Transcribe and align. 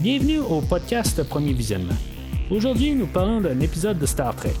Bienvenue 0.00 0.38
au 0.38 0.60
podcast 0.60 1.20
Premier 1.24 1.52
Visionnement. 1.52 1.96
Aujourd'hui, 2.52 2.94
nous 2.94 3.08
parlons 3.08 3.40
d'un 3.40 3.58
épisode 3.58 3.98
de 3.98 4.06
Star 4.06 4.32
Trek. 4.36 4.54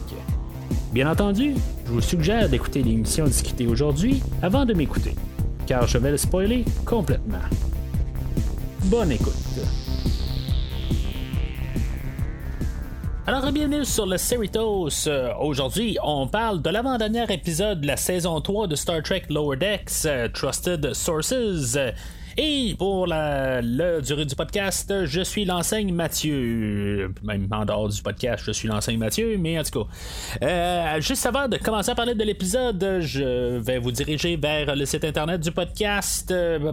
Bien 0.92 1.08
entendu, 1.08 1.54
je 1.86 1.92
vous 1.92 2.00
suggère 2.00 2.48
d'écouter 2.48 2.82
l'émission 2.82 3.24
discutée 3.24 3.68
aujourd'hui 3.68 4.20
avant 4.42 4.64
de 4.64 4.74
m'écouter, 4.74 5.14
car 5.64 5.86
je 5.86 5.96
vais 5.98 6.10
le 6.10 6.16
spoiler 6.16 6.64
complètement. 6.84 7.38
Bonne 8.86 9.12
écoute. 9.12 9.32
Alors, 13.28 13.52
bienvenue 13.52 13.84
sur 13.84 14.06
le 14.06 14.16
Cerritos. 14.16 15.06
Euh, 15.06 15.32
aujourd'hui, 15.38 15.98
on 16.02 16.26
parle 16.26 16.62
de 16.62 16.70
l'avant-dernier 16.70 17.32
épisode 17.32 17.82
de 17.82 17.86
la 17.86 17.96
saison 17.96 18.40
3 18.40 18.66
de 18.66 18.74
Star 18.74 19.04
Trek 19.04 19.22
Lower 19.30 19.56
Decks, 19.56 20.04
euh, 20.06 20.28
Trusted 20.34 20.94
Sources. 20.94 21.78
Et 22.40 22.76
pour 22.78 23.08
la, 23.08 23.60
durée 24.00 24.24
du 24.24 24.36
podcast, 24.36 25.06
je 25.06 25.22
suis 25.22 25.44
l'enseigne 25.44 25.92
Mathieu. 25.92 27.12
Même 27.24 27.48
en 27.50 27.64
dehors 27.64 27.88
du 27.88 28.00
podcast, 28.00 28.44
je 28.46 28.52
suis 28.52 28.68
l'enseigne 28.68 28.96
Mathieu, 28.96 29.36
mais 29.36 29.58
en 29.58 29.64
tout 29.64 29.82
cas. 29.82 29.90
Euh, 30.46 31.00
juste 31.00 31.26
avant 31.26 31.48
de 31.48 31.56
commencer 31.56 31.90
à 31.90 31.96
parler 31.96 32.14
de 32.14 32.22
l'épisode, 32.22 33.00
je 33.00 33.58
vais 33.58 33.78
vous 33.78 33.90
diriger 33.90 34.36
vers 34.36 34.76
le 34.76 34.86
site 34.86 35.02
internet 35.02 35.40
du 35.40 35.50
podcast, 35.50 36.30
euh, 36.30 36.72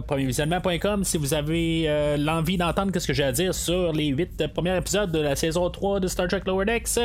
si 1.02 1.18
vous 1.18 1.34
avez 1.34 1.86
euh, 1.88 2.16
l'envie 2.16 2.56
d'entendre 2.56 2.96
ce 2.96 3.04
que 3.04 3.12
j'ai 3.12 3.24
à 3.24 3.32
dire 3.32 3.52
sur 3.52 3.92
les 3.92 4.06
huit 4.06 4.46
premiers 4.54 4.76
épisodes 4.76 5.10
de 5.10 5.18
la 5.18 5.34
saison 5.34 5.68
3 5.68 5.98
de 5.98 6.06
Star 6.06 6.28
Trek 6.28 6.42
Lower 6.46 6.64
Decks, 6.64 7.00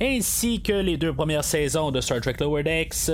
ainsi 0.00 0.62
que 0.62 0.72
les 0.72 0.96
deux 0.96 1.12
premières 1.12 1.44
saisons 1.44 1.90
de 1.90 2.00
Star 2.00 2.22
Trek 2.22 2.36
Lower 2.40 2.62
Decks, 2.62 3.10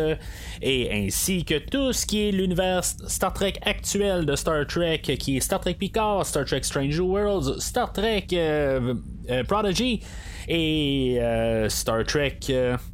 et 0.63 0.89
ainsi 0.93 1.45
que 1.45 1.59
tout 1.59 1.93
ce 1.93 2.07
qui 2.07 2.29
est 2.29 2.31
l'univers 2.31 2.85
Star 2.85 3.33
Trek 3.33 3.55
actuel 3.67 4.25
de 4.25 4.37
Star 4.37 4.65
Trek 4.69 4.84
qui 5.19 5.37
est 5.37 5.41
Star 5.41 5.61
Trek 5.61 5.75
Picard, 5.75 6.25
Star 6.27 6.45
Trek 6.45 6.63
Strange 6.63 6.99
Worlds, 6.99 7.61
Star 7.61 7.93
Trek 7.93 8.27
euh, 8.33 8.95
euh, 9.31 9.45
Prodigy 9.45 10.03
et 10.49 11.19
euh, 11.21 11.69
Star 11.69 12.05
Trek 12.05 12.39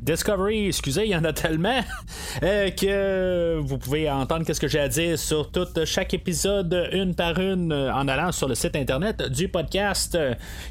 Discovery, 0.01 0.69
excusez, 0.69 1.05
il 1.05 1.11
y 1.11 1.17
en 1.17 1.25
a 1.25 1.33
tellement 1.33 1.81
que 2.41 3.59
vous 3.61 3.79
pouvez 3.79 4.11
entendre 4.11 4.45
qu'est-ce 4.45 4.61
que 4.61 4.69
j'ai 4.69 4.81
à 4.81 4.89
dire 4.89 5.19
sur 5.19 5.51
tout 5.51 5.67
chaque 5.85 6.15
épisode 6.15 6.89
une 6.93 7.15
par 7.15 7.39
une 7.39 7.73
en 7.73 8.09
allant 8.09 8.33
sur 8.33 8.49
le 8.49 8.55
site 8.55 8.77
internet 8.77 9.23
du 9.31 9.49
podcast. 9.49 10.19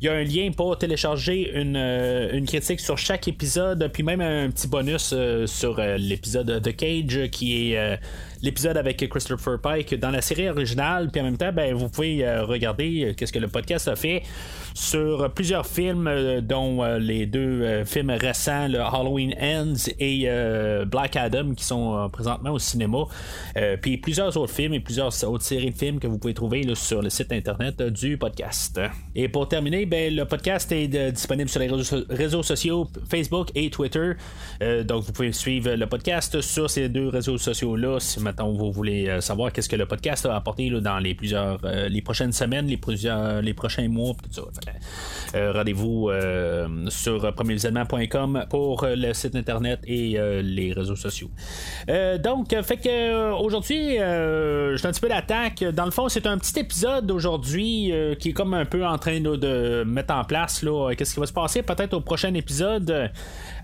Il 0.01 0.05
y 0.05 0.09
a 0.09 0.13
un 0.13 0.23
lien 0.23 0.51
pour 0.55 0.77
télécharger 0.77 1.51
une, 1.53 2.45
critique 2.45 2.79
sur 2.79 2.97
chaque 2.97 3.27
épisode, 3.27 3.89
puis 3.93 4.03
même 4.03 4.21
un 4.21 4.49
petit 4.49 4.67
bonus 4.67 5.13
sur 5.45 5.79
l'épisode 5.79 6.61
The 6.61 6.75
Cage 6.75 7.29
qui 7.31 7.73
est 7.73 7.99
l'épisode 8.41 8.77
avec 8.77 9.07
Christopher 9.09 9.59
Pike 9.59 9.95
dans 9.95 10.11
la 10.11 10.21
série 10.21 10.49
originale, 10.49 11.09
puis 11.11 11.21
en 11.21 11.25
même 11.25 11.37
temps, 11.37 11.51
ben, 11.51 11.73
vous 11.73 11.89
pouvez 11.89 12.25
euh, 12.25 12.43
regarder 12.45 13.05
euh, 13.05 13.13
qu'est-ce 13.13 13.33
que 13.33 13.39
le 13.39 13.47
podcast 13.47 13.87
a 13.87 13.95
fait 13.95 14.23
sur 14.73 15.29
plusieurs 15.31 15.65
films, 15.65 16.07
euh, 16.07 16.41
dont 16.69 16.97
les 16.99 17.25
deux 17.25 17.83
films 17.85 18.11
récents, 18.11 18.67
le 18.67 18.79
Halloween 18.79 19.33
Ends 19.41 19.89
et 19.99 20.29
Black 20.85 21.15
Adam, 21.15 21.53
qui 21.53 21.63
sont 21.63 22.09
présentement 22.11 22.51
au 22.51 22.59
cinéma, 22.59 22.99
puis 23.81 23.97
plusieurs 23.97 24.35
autres 24.37 24.53
films 24.53 24.73
et 24.73 24.79
plusieurs 24.79 25.23
autres 25.23 25.43
séries 25.43 25.71
de 25.71 25.77
films 25.77 25.99
que 25.99 26.07
vous 26.07 26.17
pouvez 26.17 26.33
trouver 26.33 26.63
sur 26.75 27.01
le 27.01 27.09
site 27.09 27.31
internet 27.31 27.81
du 27.81 28.17
podcast. 28.17 28.79
Et 29.15 29.27
pour 29.27 29.47
terminer, 29.47 29.85
ben, 29.85 30.15
le 30.15 30.25
podcast 30.25 30.71
est 30.71 31.11
disponible 31.11 31.49
sur 31.49 31.59
les 31.59 31.69
réseaux, 32.09 32.43
sociaux 32.43 32.87
Facebook 33.09 33.49
et 33.55 33.69
Twitter, 33.69 34.13
donc 34.85 35.03
vous 35.03 35.11
pouvez 35.11 35.31
suivre 35.31 35.71
le 35.71 35.87
podcast 35.87 36.41
sur 36.41 36.69
ces 36.69 36.89
deux 36.89 37.09
réseaux 37.09 37.37
sociaux-là 37.37 37.99
si 37.99 38.19
mettons, 38.19 38.53
vous 38.53 38.71
voulez 38.71 39.07
euh, 39.07 39.21
savoir 39.21 39.51
qu'est-ce 39.51 39.69
que 39.69 39.75
le 39.75 39.85
podcast 39.85 40.25
a 40.25 40.35
apporté 40.35 40.69
dans 40.69 40.99
les 40.99 41.13
plusieurs 41.15 41.59
euh, 41.63 41.89
les 41.89 42.01
prochaines 42.01 42.31
semaines, 42.31 42.67
les 42.67 42.77
plusieurs 42.77 43.41
les 43.41 43.53
prochains 43.53 43.87
mois. 43.87 44.13
Euh, 45.35 45.51
rendez-vous 45.53 46.09
sur 46.87 47.33
premiervisionnement.com 47.33 48.45
pour 48.49 48.85
le 48.85 49.13
site 49.13 49.35
internet 49.35 49.79
et 49.85 50.17
les 50.43 50.73
réseaux 50.73 50.95
sociaux. 50.95 51.29
donc, 52.23 52.55
fait 52.63 52.77
que 52.77 53.31
aujourd'hui, 53.33 53.97
je 53.97 54.75
suis 54.77 54.87
un 54.87 54.91
petit 54.91 55.01
peu 55.01 55.09
d'attaque. 55.09 55.63
Dans 55.73 55.85
le 55.85 55.91
fond, 55.91 56.09
c'est 56.09 56.25
un 56.25 56.37
petit 56.37 56.59
épisode 56.59 57.09
aujourd'hui 57.11 57.93
qui 58.19 58.29
est 58.29 58.33
comme 58.33 58.53
un 58.53 58.65
peu 58.65 58.85
en 58.85 58.97
train 58.97 59.19
de 59.19 59.83
mettre 59.85 60.13
en 60.13 60.23
place 60.23 60.63
qu'est-ce 60.97 61.13
qui 61.13 61.19
va 61.19 61.25
se 61.25 61.33
passer 61.33 61.61
peut-être 61.61 61.93
au 61.93 62.01
prochain 62.01 62.33
épisode? 62.33 63.11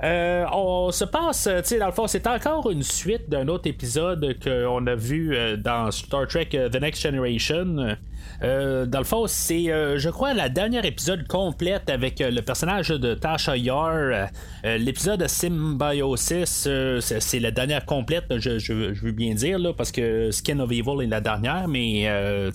on 0.02 0.91
se 0.91 1.06
passe, 1.06 1.44
tu 1.44 1.64
sais, 1.64 1.80
dans 1.80 1.88
le 1.88 1.91
fond, 1.91 2.08
c'est 2.08 2.28
encore 2.28 2.70
une 2.70 2.84
suite 2.84 3.30
d'un 3.30 3.47
autre 3.47 3.68
épisode 3.68 4.38
que 4.40 4.66
on 4.68 4.86
a 4.88 4.96
vu 4.96 5.36
euh, 5.36 5.58
dans 5.58 5.91
Star 5.91 6.28
Trek 6.28 6.50
euh, 6.53 6.70
The 6.70 6.81
Next 6.81 7.02
Generation. 7.02 7.96
Euh, 8.44 8.86
dans 8.86 9.00
le 9.00 9.06
fond, 9.06 9.28
c'est, 9.28 9.66
je 9.66 10.09
crois, 10.09 10.34
la 10.34 10.50
dernière 10.50 10.84
épisode 10.86 11.28
complète 11.28 11.90
avec 11.90 12.20
le 12.20 12.41
personnage 12.41 12.84
de 12.91 13.13
Tasha 13.13 13.57
Yar. 13.57 14.29
l'épisode 14.63 15.28
Symbiosis, 15.28 16.68
c'est, 17.00 17.40
la 17.40 17.51
dernière 17.51 17.85
complète, 17.85 18.25
je, 18.38 18.73
veux 18.73 19.12
bien 19.12 19.34
dire, 19.34 19.59
là, 19.59 19.73
parce 19.73 19.91
que 19.91 20.31
Skin 20.31 20.59
of 20.59 20.72
Evil 20.72 21.03
est 21.03 21.07
la 21.07 21.22
dernière, 21.22 21.68
mais 21.68 22.06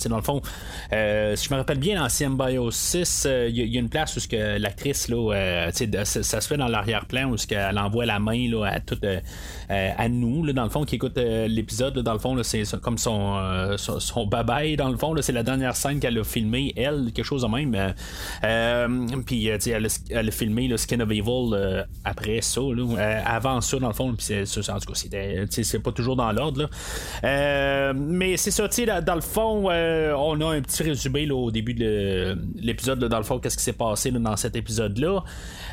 dans 0.09 0.17
le 0.17 0.23
fond, 0.23 0.41
si 0.91 1.49
je 1.49 1.53
me 1.53 1.57
rappelle 1.57 1.79
bien, 1.79 2.01
dans 2.01 2.09
Symbiosis, 2.09 3.27
il 3.49 3.57
y, 3.57 3.77
a 3.77 3.81
une 3.81 3.89
place 3.89 4.17
où 4.17 4.21
l'actrice, 4.33 5.09
là, 5.09 5.71
ça, 5.73 6.05
ça, 6.05 6.41
se 6.41 6.49
fait 6.49 6.57
dans 6.57 6.69
l'arrière-plan, 6.69 7.31
où 7.33 7.37
elle 7.51 7.79
envoie 7.79 8.07
la 8.07 8.19
main 8.19 8.49
là, 8.51 8.67
à 8.67 8.81
toute 8.81 9.05
à 9.69 10.09
nous, 10.09 10.45
là, 10.45 10.53
dans 10.53 10.65
le 10.65 10.71
fond, 10.71 10.85
qui 10.85 10.97
écoute 10.97 11.17
l'épisode 11.17 11.99
dans 11.99 12.13
le 12.13 12.19
fond, 12.19 12.41
c'est 12.43 12.81
comme 12.81 12.99
son, 12.99 13.37
euh, 13.39 13.77
son, 13.77 14.27
babaye, 14.27 14.77
dans 14.77 14.89
le 14.89 14.97
fond, 14.97 15.15
c'est 15.21 15.33
la 15.33 15.43
dernière 15.43 15.77
scène 15.77 16.01
qu'elle 16.01 16.19
a 16.19 16.25
filmé, 16.25 16.73
elle, 16.77 17.13
quelque 17.13 17.25
chose 17.25 17.43
de 17.43 17.49
même. 17.49 17.75
Euh, 17.75 17.93
euh, 18.45 19.07
puis, 19.25 19.47
elle, 19.47 19.89
elle, 20.21 20.29
a 20.29 20.31
filmé 20.31 20.69
le 20.69 20.77
Skin 20.77 21.01
of 21.01 21.11
Evil 21.11 21.85
après 22.05 22.41
ça, 22.41 22.61
avant 23.25 23.61
ça, 23.61 23.79
dans 23.79 23.89
le 23.89 23.95
fond, 23.95 24.15
puis 24.15 24.27
c'est, 24.45 24.71
en 24.71 24.79
tout 24.79 24.93
cas, 24.93 25.01
c'est 25.51 25.79
pas 25.79 25.93
toujours 25.93 26.17
dans 26.17 26.31
l'ordre. 26.33 26.69
mais 27.23 28.37
c'est 28.37 28.51
ça, 28.51 28.69
dans 29.01 29.15
le 29.15 29.21
fond, 29.21 29.65
on 29.67 30.41
a 30.41 30.55
un 30.55 30.61
petit 30.61 30.83
résumé 30.83 31.31
au 31.31 31.51
début 31.51 31.75
de 31.75 32.37
l'épisode, 32.57 33.05
dans 33.05 33.19
le 33.19 33.25
fond, 33.25 33.39
qu'est-ce 33.39 33.57
qui 33.57 33.65
s'est 33.65 33.73
passé 33.73 34.11
dans 34.11 34.37
cet 34.37 34.57
épisode-là. 34.57 35.23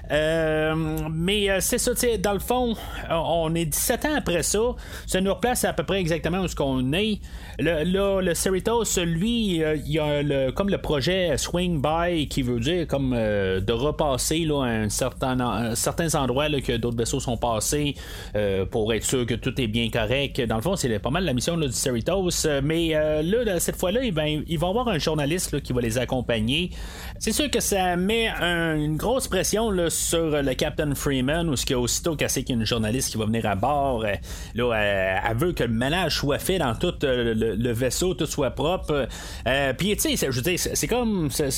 mais 0.09 1.61
c'est 1.61 1.77
ça, 1.77 1.91
dans 2.21 2.33
le 2.33 2.39
fond, 2.39 2.75
on 3.09 3.53
est 3.55 3.65
17 3.65 4.05
ans 4.05 4.15
après 4.17 4.43
ça. 4.43 4.59
Ça 5.05 5.21
nous 5.21 5.33
replace 5.33 5.63
à 5.65 5.73
peu 5.73 5.83
près 5.83 5.99
exactement 5.99 6.39
où 6.39 6.47
ce 6.47 6.55
qu'on 6.55 6.93
est. 6.93 7.19
Le, 7.59 7.83
là, 7.85 8.21
le 8.21 8.33
Cerritos, 8.35 8.83
lui, 9.03 9.63
euh, 9.63 9.75
il 9.77 9.91
y 9.91 9.99
a 9.99 10.21
le, 10.21 10.51
comme 10.51 10.69
le 10.69 10.77
projet 10.77 11.37
Swing 11.37 11.81
By 11.81 12.27
qui 12.27 12.43
veut 12.43 12.59
dire 12.59 12.85
comme 12.87 13.13
euh, 13.17 13.59
de 13.59 13.73
repasser 13.73 14.39
là, 14.39 14.63
à 14.63 14.67
un 14.67 14.89
certain, 14.89 15.73
certains 15.73 16.13
endroits 16.13 16.49
là, 16.49 16.61
que 16.61 16.77
d'autres 16.77 16.97
vaisseaux 16.97 17.19
sont 17.19 17.35
passés 17.35 17.95
euh, 18.35 18.65
pour 18.65 18.93
être 18.93 19.03
sûr 19.03 19.25
que 19.25 19.33
tout 19.33 19.59
est 19.59 19.65
bien 19.65 19.89
correct. 19.89 20.39
Dans 20.41 20.57
le 20.57 20.61
fond, 20.61 20.75
c'est 20.75 20.99
pas 20.99 21.09
mal 21.09 21.25
la 21.25 21.33
mission 21.33 21.57
là, 21.57 21.65
du 21.65 21.73
Cerritos. 21.73 22.29
Mais 22.61 22.89
là, 23.23 23.59
cette 23.59 23.77
fois-là, 23.77 24.01
eh 24.03 24.11
ben, 24.11 24.43
il 24.47 24.59
va 24.59 24.67
y 24.67 24.69
avoir 24.69 24.87
un 24.89 24.99
journaliste 24.99 25.59
qui 25.61 25.73
va 25.73 25.81
les 25.81 25.97
accompagner. 25.97 26.69
C'est 27.17 27.31
sûr 27.31 27.49
que 27.49 27.59
ça 27.59 27.95
met 27.95 28.29
une 28.29 28.97
grosse 28.97 29.27
pression 29.27 29.71
là, 29.71 29.89
sur 29.89 30.43
le 30.43 30.53
Captain 30.53 30.93
Freeman, 30.93 31.49
où 31.49 31.55
ce 31.55 31.65
qu'il 31.65 31.75
a 31.75 31.79
aussitôt 31.79 32.15
cassé 32.15 32.43
qu'il 32.43 32.55
y 32.55 32.59
a 32.59 32.61
une 32.61 32.67
journaliste 32.67 33.11
qui 33.11 33.17
va 33.17 33.25
venir 33.25 33.47
à 33.47 33.55
bord. 33.55 34.05
là, 34.53 34.73
elle, 34.75 35.37
veut 35.37 35.53
que 35.53 35.63
le 35.63 35.73
ménage 35.73 36.17
soit 36.17 36.39
fait 36.39 36.59
dans 36.59 36.75
tout 36.75 36.93
euh, 37.03 37.46
le, 37.55 37.71
vaisseau, 37.71 38.13
tout 38.13 38.25
soit 38.25 38.51
propre. 38.51 39.07
Euh, 39.47 39.73
puis, 39.73 39.95
tu 39.95 40.15
sais, 40.15 40.31
je 40.31 40.35
veux 40.35 40.41
dire, 40.41 40.59
c'est 40.59 40.87
comme 40.87 41.29
c'est 41.31 41.49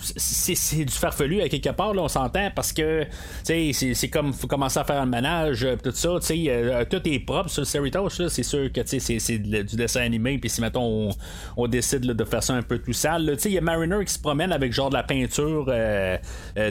du 0.00 0.92
farfelu 0.92 1.40
à 1.42 1.48
quelque 1.48 1.70
part, 1.70 1.94
là, 1.94 2.02
on 2.02 2.08
s'entend, 2.08 2.50
parce 2.54 2.72
que 2.72 3.06
c'est 3.44 4.08
comme 4.10 4.32
faut 4.32 4.46
commencer 4.46 4.78
à 4.78 4.84
faire 4.84 5.00
un 5.00 5.06
ménage, 5.06 5.64
euh, 5.64 5.76
tout 5.82 5.90
ça, 5.92 6.10
sais 6.20 6.44
euh, 6.48 6.84
tout 6.88 7.00
est 7.08 7.18
propre 7.20 7.50
sur 7.50 7.62
le 7.62 7.66
Cerritos, 7.66 8.28
c'est 8.28 8.42
sûr 8.42 8.72
que 8.72 8.80
c'est 8.84 9.38
du 9.38 9.76
dessin 9.76 10.02
animé, 10.02 10.38
puis 10.38 10.50
si 10.50 10.60
mettons 10.60 11.10
on, 11.56 11.68
décide 11.68 12.00
de 12.00 12.24
faire 12.24 12.42
ça 12.42 12.54
un 12.54 12.62
peu 12.62 12.78
tout 12.78 12.92
sale, 12.92 13.36
il 13.44 13.50
y 13.52 13.58
a 13.58 13.60
Mariner 13.60 14.04
qui 14.04 14.12
se 14.12 14.18
promène 14.18 14.52
avec 14.52 14.72
genre 14.72 14.90
de 14.90 14.96
la 14.96 15.02
peinture 15.02 15.66
euh, 15.68 16.16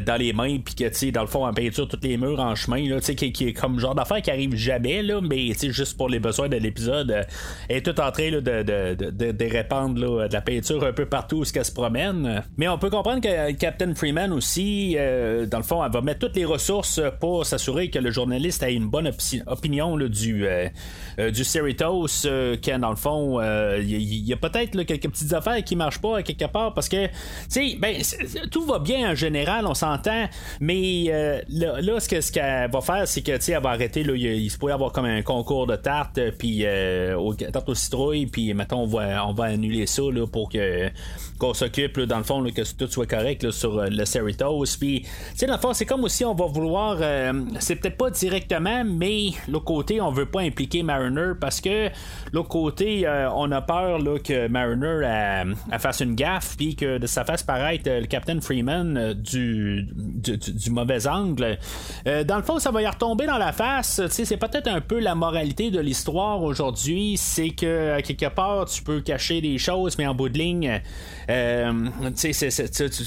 dans 0.05 0.19
les 0.19 0.33
mains, 0.33 0.57
puis 0.59 0.75
que 0.75 1.11
dans 1.11 1.21
le 1.21 1.27
fond, 1.27 1.45
en 1.45 1.53
peinture 1.53 1.87
tous 1.87 1.99
les 2.03 2.17
murs 2.17 2.39
en 2.39 2.55
chemin, 2.55 2.87
là, 2.89 2.99
qui, 2.99 3.31
qui 3.31 3.47
est 3.47 3.53
comme 3.53 3.79
genre 3.79 3.95
d'affaire 3.95 4.21
qui 4.21 4.31
arrive 4.31 4.55
jamais, 4.55 5.01
là, 5.01 5.21
mais 5.21 5.53
juste 5.53 5.97
pour 5.97 6.09
les 6.09 6.19
besoins 6.19 6.49
de 6.49 6.57
l'épisode, 6.57 7.25
est 7.69 7.85
tout 7.85 7.99
en 7.99 8.11
train 8.11 8.31
de, 8.31 8.39
de, 8.39 8.63
de, 8.95 9.31
de, 9.31 9.45
répandre 9.45 10.27
de 10.27 10.33
la 10.33 10.41
peinture 10.41 10.83
un 10.83 10.93
peu 10.93 11.05
partout 11.05 11.37
où 11.37 11.45
ce 11.45 11.53
qu'elle 11.53 11.65
se 11.65 11.71
promène. 11.71 12.43
Mais 12.57 12.67
on 12.67 12.77
peut 12.77 12.89
comprendre 12.89 13.19
que 13.21 13.51
Captain 13.54 13.94
Freeman 13.95 14.31
aussi, 14.31 14.95
euh, 14.98 15.45
dans 15.45 15.57
le 15.57 15.63
fond, 15.63 15.83
elle 15.83 15.92
va 15.92 16.01
mettre 16.01 16.19
toutes 16.19 16.36
les 16.36 16.45
ressources 16.45 17.01
pour 17.19 17.45
s'assurer 17.45 17.89
que 17.89 18.00
le 18.00 18.12
journaliste 18.12 18.63
ait 18.63 18.74
une 18.74 18.88
bonne 18.88 19.12
opinion 19.48 19.98
du, 19.98 20.48
euh, 20.48 20.68
euh, 21.19 21.31
du 21.31 21.44
Cerritos, 21.44 22.07
quand 22.63 22.80
dans 22.80 22.89
le 22.89 22.95
fond, 22.95 23.39
il 23.80 24.27
y, 24.27 24.33
a 24.33 24.38
peut-être 24.38 24.83
quelques 24.83 25.10
petites 25.10 25.33
affaires 25.33 25.63
qui 25.63 25.75
marchent 25.75 26.01
pas 26.01 26.21
quelque 26.24 26.45
part 26.45 26.74
parce 26.74 26.89
que, 26.89 27.07
tu 27.07 27.12
sais, 27.50 27.77
ben, 27.80 28.01
tout 28.51 28.66
va 28.66 28.80
bien 28.80 29.12
en 29.12 29.16
général, 29.16 29.66
on 29.66 29.74
s'entend, 29.74 30.27
mais 30.60 31.06
là, 31.50 32.00
ce 32.00 32.31
qu'elle 32.31 32.71
va 32.71 32.81
faire, 32.81 33.07
c'est 33.07 33.21
que, 33.21 33.38
tu 33.38 33.51
elle 33.51 33.62
va 33.62 33.69
arrêter, 33.69 34.04
là, 34.04 34.13
il, 34.16 34.50
se 34.50 34.57
pourrait 34.57 34.74
avoir 34.74 34.92
comme 34.92 35.06
un 35.06 35.21
concours 35.21 35.68
de 35.68 35.75
tarte, 35.75 36.19
puis 36.38 36.66
au, 37.16 37.33
tarte 37.33 37.69
aux 37.69 37.75
citrouilles, 37.75 38.27
puis 38.27 38.54
mettons, 38.54 38.83
on 38.83 38.88
va, 38.88 39.25
on 39.25 39.33
va 39.33 39.45
annuler 39.45 39.86
ça 39.86 40.04
là, 40.12 40.25
pour 40.27 40.50
que 40.50 40.89
qu'on 41.39 41.54
s'occupe, 41.54 42.00
dans 42.01 42.18
le 42.18 42.24
fond, 42.24 42.44
que 42.44 42.74
tout 42.74 42.88
soit 42.88 43.06
correct 43.09 43.51
sur 43.51 43.81
le 43.89 44.06
Cerritos. 44.06 44.65
Puis, 44.79 45.01
tu 45.01 45.09
sais, 45.35 45.45
dans 45.45 45.56
le 45.56 45.59
fond, 45.59 45.73
c'est 45.73 45.85
comme 45.85 46.03
aussi 46.03 46.23
on 46.25 46.33
va 46.33 46.45
vouloir. 46.45 46.97
c'est 47.59 47.75
peut-être 47.75 47.97
pas 47.97 48.09
directement, 48.09 48.83
mais 48.85 49.31
l'autre 49.47 49.65
côté, 49.65 50.01
on 50.01 50.11
veut 50.11 50.25
pas 50.25 50.41
impliquer 50.41 50.83
Mariner 50.83 51.33
parce 51.39 51.61
que 51.61 51.89
l'autre 52.31 52.50
côté, 52.50 53.06
on 53.35 53.51
a 53.51 53.61
peur 53.61 54.00
que 54.23 54.47
Mariner 54.47 55.53
fasse 55.79 56.01
une 56.01 56.15
gaffe, 56.15 56.56
puis 56.57 56.75
que 56.75 57.06
ça 57.07 57.25
fasse 57.25 57.44
paraître 57.44 57.89
le 57.89 58.06
Captain 58.06 58.39
Freeman 58.41 59.13
du, 59.13 59.88
du, 59.94 60.69
mauvais 60.69 61.07
angle. 61.07 61.57
dans 62.06 62.38
le 62.38 62.44
fond, 62.44 62.59
ça 62.59 62.71
va 62.71 62.81
y 62.81 62.88
retomber 62.88 63.25
dans 63.25 63.38
la 63.38 63.51
face. 63.51 64.01
Tu 64.06 64.11
sais, 64.11 64.25
c'est 64.25 64.38
peut-être 64.38 64.67
un 64.67 64.81
peu 64.81 65.00
la 65.00 65.15
moralité 65.15 65.71
de 65.71 65.79
l'histoire 65.79 66.41
aujourd'hui, 66.44 67.15
c'est 67.17 67.50
que 67.50 68.00
quelque 68.01 68.29
part, 68.29 68.65
tu 68.65 68.83
peux 68.83 69.01
cacher 69.01 69.41
des 69.41 69.57
choses, 69.57 69.97
mais 69.97 70.07
en 70.07 70.15
bout 70.15 70.29
de 70.29 70.38
ligne, 70.38 70.81
euh, 71.29 71.89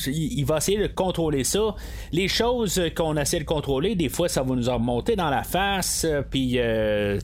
il 0.07 0.45
va 0.45 0.59
essayer 0.59 0.79
de 0.79 0.87
contrôler 0.87 1.45
ça. 1.45 1.75
Les 2.13 2.29
choses 2.29 2.81
qu'on 2.97 3.17
essaie 3.17 3.41
de 3.41 3.45
contrôler, 3.45 3.95
des 3.95 4.09
fois, 4.09 4.29
ça 4.29 4.43
va 4.43 4.55
nous 4.55 4.71
remonter 4.71 5.17
dans 5.17 5.31
la 5.31 5.43
face, 5.43 6.07
puis 6.31 6.55
euh, 6.57 7.19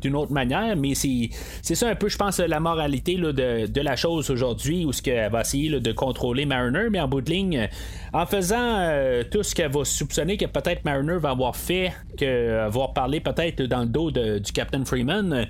d'une 0.00 0.16
autre 0.16 0.32
manière, 0.32 0.76
mais 0.76 0.94
c'est 0.94 1.74
ça 1.74 1.88
un 1.88 1.94
peu, 1.94 2.08
je 2.08 2.16
pense, 2.16 2.38
la 2.38 2.60
moralité 2.60 3.16
de, 3.16 3.80
la 3.80 3.96
chose 3.96 4.30
aujourd'hui, 4.30 4.84
où 4.84 4.92
ce 4.92 5.02
qu'elle 5.02 5.30
va 5.30 5.40
essayer 5.40 5.80
de 5.80 5.92
contrôler 5.92 6.46
Mariner, 6.46 6.88
mais 6.90 7.00
en 7.00 7.08
bout 7.08 7.20
de 7.20 7.30
ligne, 7.30 7.68
en 8.12 8.26
faisant 8.26 8.56
euh, 8.58 9.24
tout 9.28 9.42
ce 9.42 9.54
qu'elle 9.54 9.72
va 9.72 9.84
soupçonner 9.84 10.36
que 10.36 10.46
peut-être 10.46 10.84
Mariner 10.84 11.18
va 11.18 11.30
avoir 11.30 11.56
fait, 11.56 11.92
que 12.16 12.60
avoir 12.60 12.92
parlé 12.92 13.20
peut-être 13.20 13.62
dans 13.62 13.80
le 13.80 13.86
dos 13.86 14.10
du 14.10 14.52
Captain 14.52 14.84
Freeman, 14.84 15.46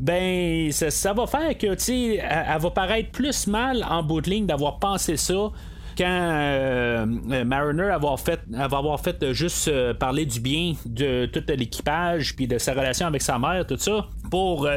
ben 0.00 0.70
ça, 0.72 1.12
va 1.12 1.26
faire 1.26 1.56
que 1.56 1.74
tu 1.74 2.16
elle, 2.16 2.60
va 2.60 2.70
paraître 2.70 3.10
plus 3.10 3.46
mal 3.46 3.84
en 3.88 4.02
bout 4.02 4.20
de 4.20 4.30
ligne 4.30 4.46
d'avoir 4.46 4.78
pensé 4.78 5.16
ça 5.16 5.50
quand 5.96 6.04
euh, 6.06 7.06
Mariner 7.44 7.90
avoir 7.90 8.18
fait, 8.20 8.40
va 8.48 8.64
avoir 8.64 9.00
fait 9.00 9.32
juste 9.32 9.68
euh, 9.68 9.94
parler 9.94 10.26
du 10.26 10.40
bien 10.40 10.74
de 10.86 11.26
tout 11.26 11.42
l'équipage 11.48 12.36
puis 12.36 12.46
de 12.46 12.58
sa 12.58 12.72
relation 12.72 13.06
avec 13.06 13.22
sa 13.22 13.38
mère, 13.38 13.66
tout 13.66 13.78
ça, 13.78 14.06
pour 14.30 14.68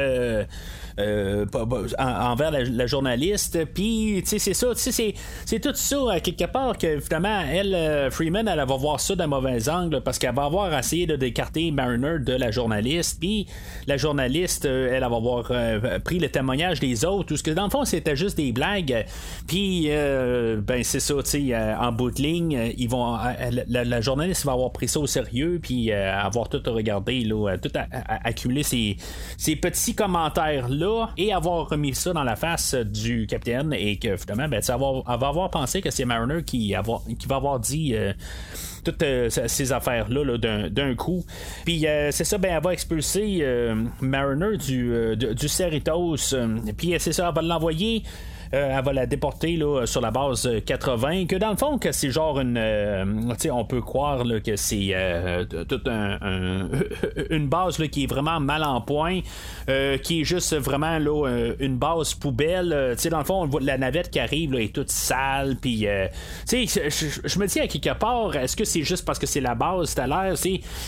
euh, 0.98 1.46
envers 1.98 2.50
la, 2.50 2.86
journaliste. 2.86 3.64
Puis, 3.72 4.20
tu 4.24 4.30
sais, 4.30 4.38
c'est 4.38 4.54
ça, 4.54 4.74
tu 4.74 4.80
sais, 4.90 5.14
c'est 5.44 5.60
tout 5.60 5.74
ça, 5.74 5.96
à 6.10 6.20
quelque 6.20 6.46
part, 6.46 6.76
que 6.76 6.98
finalement, 6.98 7.40
elle, 7.40 7.74
euh, 7.74 8.10
Freeman, 8.10 8.48
elle 8.48 8.58
va 8.58 8.76
voir 8.76 8.98
ça 8.98 9.14
d'un 9.14 9.28
mauvais 9.28 9.68
angle 9.68 10.00
parce 10.00 10.18
qu'elle 10.18 10.34
va 10.34 10.44
avoir 10.44 10.76
essayé 10.76 11.06
de 11.06 11.14
d'écarter 11.14 11.70
Mariner 11.70 12.18
de 12.18 12.32
la 12.32 12.50
journaliste. 12.50 13.18
Puis, 13.20 13.46
la 13.86 13.96
journaliste, 13.96 14.64
euh, 14.64 14.90
elle, 14.92 15.00
va 15.00 15.16
avoir 15.16 15.52
pris 16.04 16.18
le 16.18 16.28
témoignage 16.28 16.80
des 16.80 17.04
autres. 17.04 17.28
Tout 17.28 17.36
ce 17.36 17.42
que, 17.42 17.50
dans 17.52 17.64
le 17.64 17.70
fond, 17.70 17.84
c'était 17.84 18.16
juste 18.16 18.36
des 18.36 18.50
blagues. 18.52 19.04
Puis, 19.46 19.88
ben, 19.88 20.82
c'est 20.82 21.00
ça, 21.00 21.14
tu 21.22 21.30
sais, 21.30 21.56
en 21.56 21.92
bout 21.92 22.10
de 22.10 22.22
ligne, 22.22 22.72
ils 22.76 22.88
vont, 22.88 23.16
la, 23.68 24.00
journaliste 24.00 24.44
va 24.44 24.52
avoir 24.52 24.72
pris 24.72 24.88
ça 24.88 25.00
au 25.00 25.06
sérieux, 25.06 25.60
puis 25.62 25.92
avoir 25.92 26.48
tout 26.48 26.60
regardé, 26.66 27.20
là, 27.20 27.56
tout 27.56 27.70
accumuler 28.24 28.62
ces, 28.62 28.96
ces 29.36 29.56
petits 29.56 29.94
commentaires-là 29.94 30.87
et 31.16 31.32
avoir 31.32 31.68
remis 31.68 31.94
ça 31.94 32.12
dans 32.12 32.24
la 32.24 32.36
face 32.36 32.74
du 32.74 33.26
capitaine 33.26 33.72
et 33.72 33.96
que 33.96 34.16
finalement, 34.16 34.48
ben, 34.48 34.60
elle 34.60 35.18
va 35.18 35.28
avoir 35.28 35.50
pensé 35.50 35.80
que 35.80 35.90
c'est 35.90 36.04
Mariner 36.04 36.42
qui, 36.42 36.72
va 36.72 37.36
avoir 37.36 37.60
dit. 37.60 37.94
Euh, 37.94 38.12
toutes 38.84 39.02
euh, 39.02 39.28
ces 39.28 39.72
affaires-là 39.72 40.38
d'un 40.70 40.94
coup. 40.94 41.24
Puis 41.64 41.86
euh, 41.86 42.10
c'est 42.10 42.24
ça, 42.24 42.38
ben, 42.38 42.54
elle 42.56 42.62
va 42.62 42.72
expulser 42.72 43.44
Mariner 44.00 44.56
du, 44.56 45.16
du 45.16 45.48
Cerritos. 45.48 46.34
Puis 46.76 46.94
c'est 46.98 47.12
ça, 47.12 47.28
elle 47.28 47.34
va 47.34 47.42
l'envoyer 47.42 48.02
elle 48.50 48.84
va 48.84 48.92
la 48.92 49.06
déporter 49.06 49.56
là, 49.56 49.86
sur 49.86 50.00
la 50.00 50.10
base 50.10 50.48
80. 50.64 51.08
Euh, 51.08 51.26
que 51.26 51.36
dans 51.36 51.50
le 51.50 51.56
fond, 51.56 51.78
que 51.78 51.92
c'est 51.92 52.10
genre 52.10 52.40
une. 52.40 52.56
Euh, 52.56 53.04
on 53.50 53.64
peut 53.64 53.80
croire 53.80 54.24
là, 54.24 54.40
que 54.40 54.56
c'est 54.56 54.94
toute 55.68 55.88
un, 55.88 56.68
une 57.30 57.48
base 57.48 57.78
là, 57.78 57.88
qui 57.88 58.04
est 58.04 58.06
vraiment 58.06 58.40
mal 58.40 58.62
en 58.64 58.80
point, 58.80 59.20
qui 60.02 60.20
est 60.20 60.24
juste 60.24 60.54
vraiment 60.56 60.98
là, 60.98 61.52
une 61.58 61.76
base 61.76 62.14
poubelle. 62.14 62.96
dans 63.10 63.18
le 63.18 63.24
fond, 63.24 63.42
on 63.42 63.46
voit 63.46 63.60
la 63.60 63.78
navette 63.78 64.10
qui 64.10 64.20
arrive 64.20 64.52
là, 64.52 64.60
est 64.60 64.74
toute 64.74 64.90
sale. 64.90 65.56
Puis, 65.60 65.86
je 66.50 67.38
me 67.38 67.46
dis 67.46 67.60
à 67.60 67.66
quelque 67.66 67.98
part, 67.98 68.36
est-ce 68.36 68.56
que 68.56 68.64
c'est 68.64 68.82
juste 68.82 69.04
parce 69.04 69.18
que 69.18 69.26
c'est 69.26 69.40
la 69.40 69.54
base 69.54 69.94
tout 69.94 70.00
à 70.00 70.06
l'heure? 70.06 70.36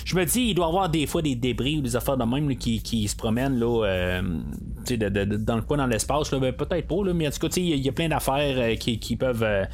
Je 0.05 0.17
me 0.17 0.25
dis, 0.25 0.41
il 0.49 0.55
doit 0.55 0.67
y 0.67 0.69
avoir 0.69 0.89
des 0.89 1.07
fois 1.07 1.23
des 1.23 1.35
débris 1.35 1.79
ou 1.79 1.81
des 1.83 1.97
affaires 1.97 2.17
de 2.17 2.25
même 2.25 2.57
qui, 2.57 2.83
qui, 2.83 3.09
se 3.09 3.17
promènent 3.17 3.59
là, 3.59 4.21
dans 4.23 5.57
le 5.57 5.63
coin 5.63 5.77
dans 5.77 5.87
l'espace. 5.87 6.31
Ben, 6.31 6.53
peut-être 6.53 6.87
pas, 6.87 7.05
là, 7.05 7.13
mais 7.13 7.29
en 7.29 7.31
tout 7.31 7.39
cas, 7.39 7.50
il 7.57 7.85
y, 7.85 7.89
a 7.89 7.93
plein 7.93 8.09
d'affaires 8.09 8.57
euh, 8.57 8.75
qui, 8.77 9.17
peuvent. 9.17 9.43
Euh, 9.43 9.65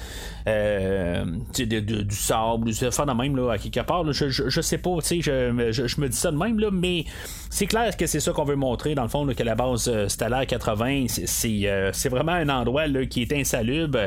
euh, 0.49 1.25
du 1.55 2.15
sable, 2.15 2.67
du 2.67 2.75
faire 2.75 3.07
de 3.07 3.13
même, 3.13 3.37
là, 3.37 3.53
à 3.53 3.59
quelque 3.59 3.81
part. 3.81 4.11
je, 4.13 4.29
je, 4.29 4.61
sais 4.61 4.79
pas, 4.79 4.91
je, 5.03 5.21
je, 5.21 5.87
je, 5.87 6.01
me 6.01 6.09
dis 6.09 6.17
ça 6.17 6.31
de 6.31 6.37
même, 6.37 6.61
là, 6.61 6.69
mais 6.71 7.05
c'est 7.51 7.67
clair 7.67 7.97
que 7.97 8.07
c'est 8.07 8.21
ça 8.21 8.33
qu'on 8.33 8.45
veut 8.45 8.57
montrer, 8.57 8.95
dans 8.95 9.03
le 9.03 9.09
fond, 9.09 9.27
que 9.27 9.43
la 9.43 9.55
base 9.55 9.91
stellaire 10.09 10.47
80, 10.47 11.07
c'est 11.09 12.09
vraiment 12.09 12.33
un 12.33 12.49
endroit 12.49 12.87
là, 12.87 13.07
qui 13.07 13.23
est 13.23 13.33
insalubre. 13.33 13.99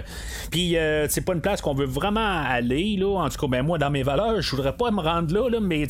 Puis, 0.52 0.78
c'est 1.10 1.26
pas 1.26 1.34
une 1.34 1.42
place 1.42 1.62
qu'on 1.62 1.74
veut 1.74 1.86
vraiment 1.86 2.42
aller, 2.46 2.96
là. 2.98 3.20
En 3.20 3.30
tout 3.30 3.38
cas, 3.38 3.48
ben, 3.48 3.64
moi, 3.64 3.78
dans 3.78 3.90
mes 3.90 4.04
valeurs, 4.04 4.42
je 4.42 4.52
voudrais 4.56 4.74
pas 4.74 4.92
me 4.92 5.02
rendre 5.02 5.34
là, 5.34 5.50
là 5.50 5.60
mais 5.60 5.88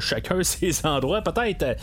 chacun 0.00 0.42
ses 0.42 0.86
endroits, 0.86 1.22
peut-être. 1.22 1.76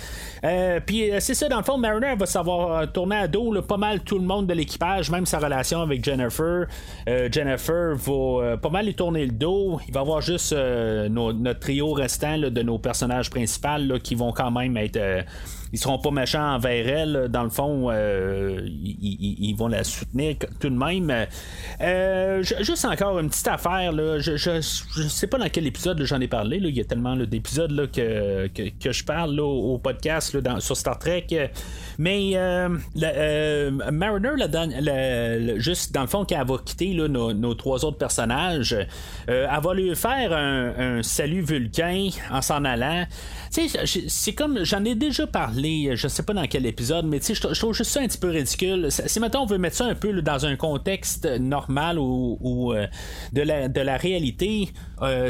Puis, 0.86 1.10
c'est 1.20 1.34
ça, 1.34 1.50
dans 1.50 1.58
le 1.58 1.64
fond, 1.64 1.78
Mariner 1.78 2.16
va 2.18 2.26
savoir 2.26 2.92
tourner 2.92 3.16
à 3.16 3.28
dos 3.28 3.54
pas 3.62 3.78
mal 3.78 4.02
tout 4.02 4.18
le 4.18 4.26
monde 4.26 4.48
l'équipage, 4.54 5.10
même 5.10 5.26
sa 5.26 5.40
relation 5.40 5.82
avec 5.82 6.04
Jennifer. 6.04 6.68
Euh, 7.08 7.30
Jennifer 7.32 7.96
va 7.96 8.14
euh, 8.14 8.58
pas 8.58 8.70
mal 8.70 8.86
lui 8.86 8.96
tourner 8.96 9.26
le 9.26 9.32
dos. 9.32 9.80
Il 9.88 9.94
va 9.94 10.02
avoir 10.02 10.22
juste 10.22 10.54
euh, 10.54 11.10
notre 11.10 11.60
trio 11.60 11.94
restant 11.94 12.38
de 12.38 12.62
nos 12.62 12.80
personnages 12.80 13.30
principaux 13.30 14.00
qui 14.02 14.16
vont 14.16 14.32
quand 14.32 14.52
même 14.52 14.78
être 14.78 15.26
ils 15.74 15.80
seront 15.80 15.98
pas 15.98 16.12
méchants 16.12 16.54
envers 16.54 16.88
elle. 16.88 17.28
Dans 17.30 17.42
le 17.42 17.50
fond, 17.50 17.88
euh, 17.90 18.62
ils, 18.64 19.56
vont 19.58 19.68
la 19.68 19.84
soutenir 19.84 20.36
tout 20.60 20.70
de 20.70 20.78
même. 20.78 21.12
Euh, 21.82 22.44
juste 22.44 22.86
encore 22.86 23.18
une 23.20 23.30
petite 23.30 23.48
affaire. 23.48 23.92
Là. 23.92 24.20
Je, 24.20 24.38
je, 24.38 24.62
sais 24.62 25.26
pas 25.26 25.40
dans 25.40 25.50
quel 25.50 25.66
épisode 25.66 26.00
j'en 26.04 26.22
ai 26.22 26.28
parlé. 26.28 26.60
Là. 26.60 26.70
Il 26.70 26.78
y 26.78 26.82
a 26.82 26.86
tellement 26.86 27.16
d'épisodes 27.16 27.90
que, 27.92 28.48
que, 28.50 28.92
je 28.92 29.04
parle 29.04 29.40
au 29.40 29.80
podcast 29.80 30.38
sur 30.60 30.78
Star 30.78 31.00
Trek. 31.00 31.26
Mais 31.98 32.34
euh, 32.36 32.70
Mariner, 33.92 34.30
juste 35.58 35.92
dans 35.92 36.02
le 36.02 36.08
fond, 36.08 36.24
quand 36.30 36.40
elle 36.40 36.48
va 36.48 36.58
quitter 36.64 36.94
nos, 36.94 37.54
trois 37.56 37.84
autres 37.84 37.98
personnages, 37.98 38.78
elle 39.28 39.50
va 39.64 39.74
lui 39.74 39.96
faire 39.96 40.34
un, 40.34 40.98
un 40.98 41.04
salut 41.04 41.42
vulcain 41.42 42.10
en 42.30 42.44
s'en 42.44 42.64
allant. 42.64 43.08
C'est 43.50 44.34
comme 44.34 44.64
j'en 44.64 44.86
ai 44.86 44.94
déjà 44.94 45.26
parlé 45.26 45.63
je 45.64 46.08
sais 46.08 46.24
pas 46.24 46.34
dans 46.34 46.46
quel 46.48 46.66
épisode, 46.66 47.06
mais 47.06 47.20
je, 47.20 47.34
je 47.34 47.60
trouve 47.60 47.74
juste 47.74 47.92
ça 47.92 48.02
un 48.02 48.08
petit 48.08 48.18
peu 48.18 48.30
ridicule. 48.30 48.90
Si 48.92 49.20
maintenant 49.20 49.44
on 49.44 49.46
veut 49.46 49.58
mettre 49.58 49.78
ça 49.78 49.86
un 49.86 49.96
peu 49.96 50.22
dans 50.22 50.46
un 50.46 50.56
contexte 50.56 51.26
normal 51.26 51.98
ou, 52.00 52.74
euh, 52.74 52.88
de 53.32 53.82
la 53.82 53.98
réalité, 53.98 54.70
euh, 55.04 55.30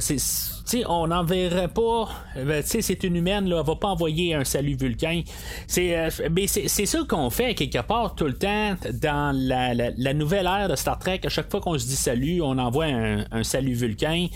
on 0.88 1.08
n'enverrait 1.08 1.68
pas. 1.68 2.10
Ben, 2.36 2.63
c'est 2.65 3.03
une 3.03 3.15
humaine, 3.15 3.48
là, 3.48 3.58
elle 3.60 3.65
va 3.65 3.75
pas 3.75 3.89
envoyer 3.89 4.34
un 4.34 4.44
salut 4.44 4.75
vulcain. 4.75 5.22
C'est 5.68 5.98
euh, 5.98 6.10
c'est 6.48 6.86
ça 6.86 7.00
qu'on 7.08 7.30
fait 7.30 7.53
quelque 7.53 7.82
part 7.82 8.15
tout 8.15 8.25
le 8.25 8.34
temps 8.34 8.75
dans 8.94 9.36
la, 9.36 10.13
nouvelle 10.13 10.46
ère 10.46 10.70
de 10.70 10.75
Star 10.75 11.00
Trek. 11.00 11.22
À 11.25 11.30
chaque 11.30 11.50
fois 11.51 11.60
qu'on 11.62 11.77
se 11.77 11.86
dit 11.86 11.96
salut, 11.96 12.42
on 12.42 12.58
envoie 12.58 12.86
un, 12.86 13.44
salut 13.44 13.74
vulcain. 13.74 14.27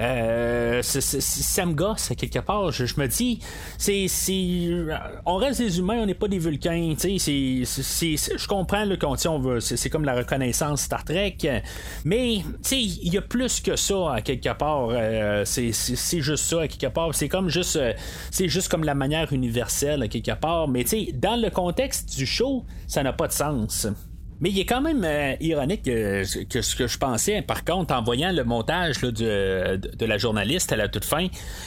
Euh, 0.00 0.82
ça 0.82 1.66
me 1.66 1.74
gosse 1.74 2.12
quelque 2.16 2.38
part. 2.38 2.70
Je, 2.72 2.84
me 2.98 3.06
dis, 3.06 3.40
c'est 3.78 4.06
on 5.26 5.36
reste 5.36 5.60
des 5.60 5.78
humains, 5.78 5.98
on 6.02 6.06
n'est 6.06 6.14
pas 6.14 6.28
des 6.28 6.38
vulcains. 6.38 6.94
je 6.98 8.46
comprends 8.46 8.84
le 8.84 8.98
on 9.26 9.38
veut, 9.38 9.60
c'est 9.60 9.90
comme 9.90 10.04
la 10.04 10.14
reconnaissance 10.14 10.82
Star 10.82 11.04
Trek, 11.04 11.36
mais 12.04 12.42
il 12.70 13.12
y 13.12 13.18
a 13.18 13.22
plus 13.22 13.60
que 13.60 13.76
ça 13.76 14.16
quelque 14.24 14.52
part. 14.52 14.79
Euh, 14.90 15.44
c'est 15.44 16.20
juste 16.20 16.44
ça, 16.44 16.62
à 16.62 16.68
quelque 16.68 16.92
part. 16.92 17.14
C'est 17.14 17.28
comme 17.28 17.48
juste, 17.48 17.76
euh, 17.76 17.92
c'est 18.30 18.48
juste 18.48 18.68
comme 18.68 18.84
la 18.84 18.94
manière 18.94 19.32
universelle, 19.32 20.02
à 20.02 20.08
quelque 20.08 20.34
part. 20.38 20.68
Mais 20.68 20.84
tu 20.84 20.90
sais, 20.90 21.12
dans 21.12 21.40
le 21.40 21.50
contexte 21.50 22.16
du 22.16 22.26
show, 22.26 22.64
ça 22.86 23.02
n'a 23.02 23.12
pas 23.12 23.28
de 23.28 23.32
sens. 23.32 23.86
Mais 24.40 24.50
il 24.50 24.58
est 24.58 24.64
quand 24.64 24.80
même 24.80 25.02
euh, 25.04 25.34
ironique 25.40 25.82
que 25.82 26.24
ce 26.24 26.74
que 26.76 26.86
je 26.86 26.98
pensais, 26.98 27.42
par 27.42 27.64
contre, 27.64 27.94
en 27.94 28.02
voyant 28.02 28.32
le 28.32 28.42
montage 28.42 29.00
de, 29.00 29.78
la 30.00 30.18
journaliste 30.18 30.72
à 30.72 30.76
la 30.76 30.88
toute 30.88 31.04
fin, 31.04 31.26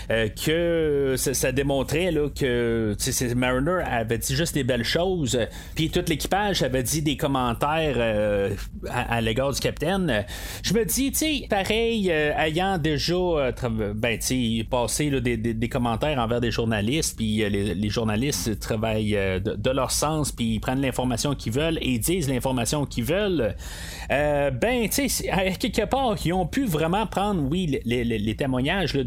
euh, 0.10 0.28
que 0.30 1.14
ça, 1.18 1.52
démontrait 1.52 2.12
là, 2.12 2.30
que 2.30 2.96
Mariner 3.36 3.84
avait 3.86 4.18
dit 4.18 4.36
juste 4.36 4.56
des 4.56 4.64
belles 4.64 4.84
choses, 4.84 5.40
puis 5.76 5.90
tout 5.90 6.04
l'équipage 6.08 6.64
avait 6.64 6.84
dit 6.84 7.04
des 7.04 7.16
commentaires 7.16 7.96
euh, 7.98 8.50
à, 8.90 9.22
l'égard 9.22 9.54
du 9.54 9.60
capitaine. 9.60 10.26
Je 10.64 10.74
me 10.74 10.84
dis, 10.84 11.12
tu 11.12 11.18
sais, 11.18 11.48
pareil, 11.48 12.10
ayant 12.10 12.80
déjà 12.80 13.52
ben, 13.96 14.20
passé 14.70 15.22
des, 15.22 15.70
commentaires 15.70 16.18
envers 16.18 16.42
des 16.42 16.52
journalistes, 16.52 17.18
puis 17.18 17.48
les, 17.50 17.90
journalistes 17.90 18.60
travaillent 18.60 19.12
de, 19.12 19.56
de, 19.56 19.70
leur 19.70 19.92
sens, 19.92 20.32
puis 20.32 20.56
ils 20.56 20.60
prennent 20.60 20.82
l'information 20.82 21.36
qu'ils 21.36 21.54
veulent 21.54 21.78
et 21.82 22.00
disent 22.00 22.30
l'information 22.30 22.63
informations 22.64 22.86
qu'ils 22.86 23.04
veulent, 23.04 23.56
euh, 24.12 24.52
ben, 24.52 24.88
tu 24.90 25.10
sais, 25.10 25.30
quelque 25.60 25.86
part, 25.86 26.16
ils 26.26 26.34
ont 26.34 26.46
pu 26.46 26.66
vraiment 26.66 27.06
prendre, 27.08 27.42
oui, 27.50 27.80
les, 27.86 28.36
témoignages 28.36 28.94
de, 28.94 29.04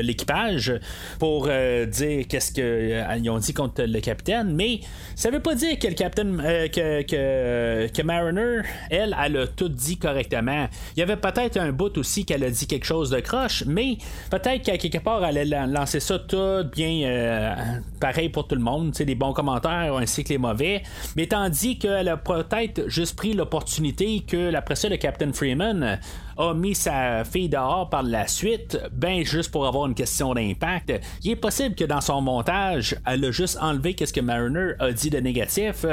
l'équipage 0.00 0.74
pour 1.18 1.46
dire 1.46 2.26
qu'est-ce 2.28 2.52
qu'ils 2.52 3.30
ont 3.30 3.38
dit 3.38 3.54
contre 3.54 3.82
le 3.82 4.00
capitaine, 4.00 4.54
mais 4.54 4.80
ça 5.14 5.30
veut 5.30 5.40
pas 5.40 5.54
dire 5.54 5.78
que 5.78 5.86
le 5.88 5.94
capitaine, 5.94 6.36
que, 6.72 7.02
que, 7.02 7.86
que, 7.88 8.02
Mariner, 8.02 8.62
elle, 8.90 9.16
elle 9.22 9.36
a 9.36 9.46
tout 9.46 9.68
dit 9.68 9.96
correctement. 9.98 10.68
Il 10.96 11.00
y 11.00 11.02
avait 11.02 11.16
peut-être 11.16 11.56
un 11.56 11.72
bout 11.72 11.96
aussi 11.98 12.24
qu'elle 12.24 12.44
a 12.44 12.50
dit 12.50 12.66
quelque 12.66 12.86
chose 12.86 13.10
de 13.10 13.20
croche, 13.20 13.64
mais 13.66 13.98
peut-être 14.30 14.62
qu'à 14.62 14.78
quelque 14.78 14.98
part, 14.98 15.24
elle 15.24 15.54
a 15.54 15.66
lancé 15.66 16.00
ça 16.00 16.18
tout 16.18 16.64
bien 16.72 17.02
euh, 17.04 17.54
pareil 18.00 18.28
pour 18.28 18.46
tout 18.46 18.54
le 18.54 18.60
monde, 18.60 18.94
les 18.98 19.14
bons 19.14 19.32
commentaires 19.32 19.94
ainsi 19.96 20.24
que 20.24 20.30
les 20.30 20.38
mauvais, 20.38 20.82
mais 21.16 21.19
tandis 21.28 21.78
qu'elle 21.78 22.08
a 22.08 22.16
peut-être 22.16 22.88
juste 22.88 23.16
pris 23.16 23.32
l'opportunité 23.32 24.20
que 24.20 24.54
après 24.54 24.76
ça, 24.76 24.88
le 24.88 24.96
Captain 24.96 25.32
Freeman 25.32 25.98
a 26.40 26.54
mis 26.54 26.74
sa 26.74 27.22
fille 27.24 27.50
dehors 27.50 27.90
par 27.90 28.02
la 28.02 28.26
suite, 28.26 28.78
ben 28.92 29.22
juste 29.24 29.50
pour 29.50 29.66
avoir 29.66 29.86
une 29.86 29.94
question 29.94 30.32
d'impact. 30.32 30.92
Il 31.22 31.32
est 31.32 31.36
possible 31.36 31.74
que 31.74 31.84
dans 31.84 32.00
son 32.00 32.22
montage, 32.22 32.96
elle 33.06 33.24
a 33.26 33.30
juste 33.30 33.58
enlevé 33.60 33.94
ce 34.02 34.10
que 34.12 34.20
Mariner 34.20 34.72
a 34.78 34.90
dit 34.90 35.10
de 35.10 35.18
négatif 35.18 35.84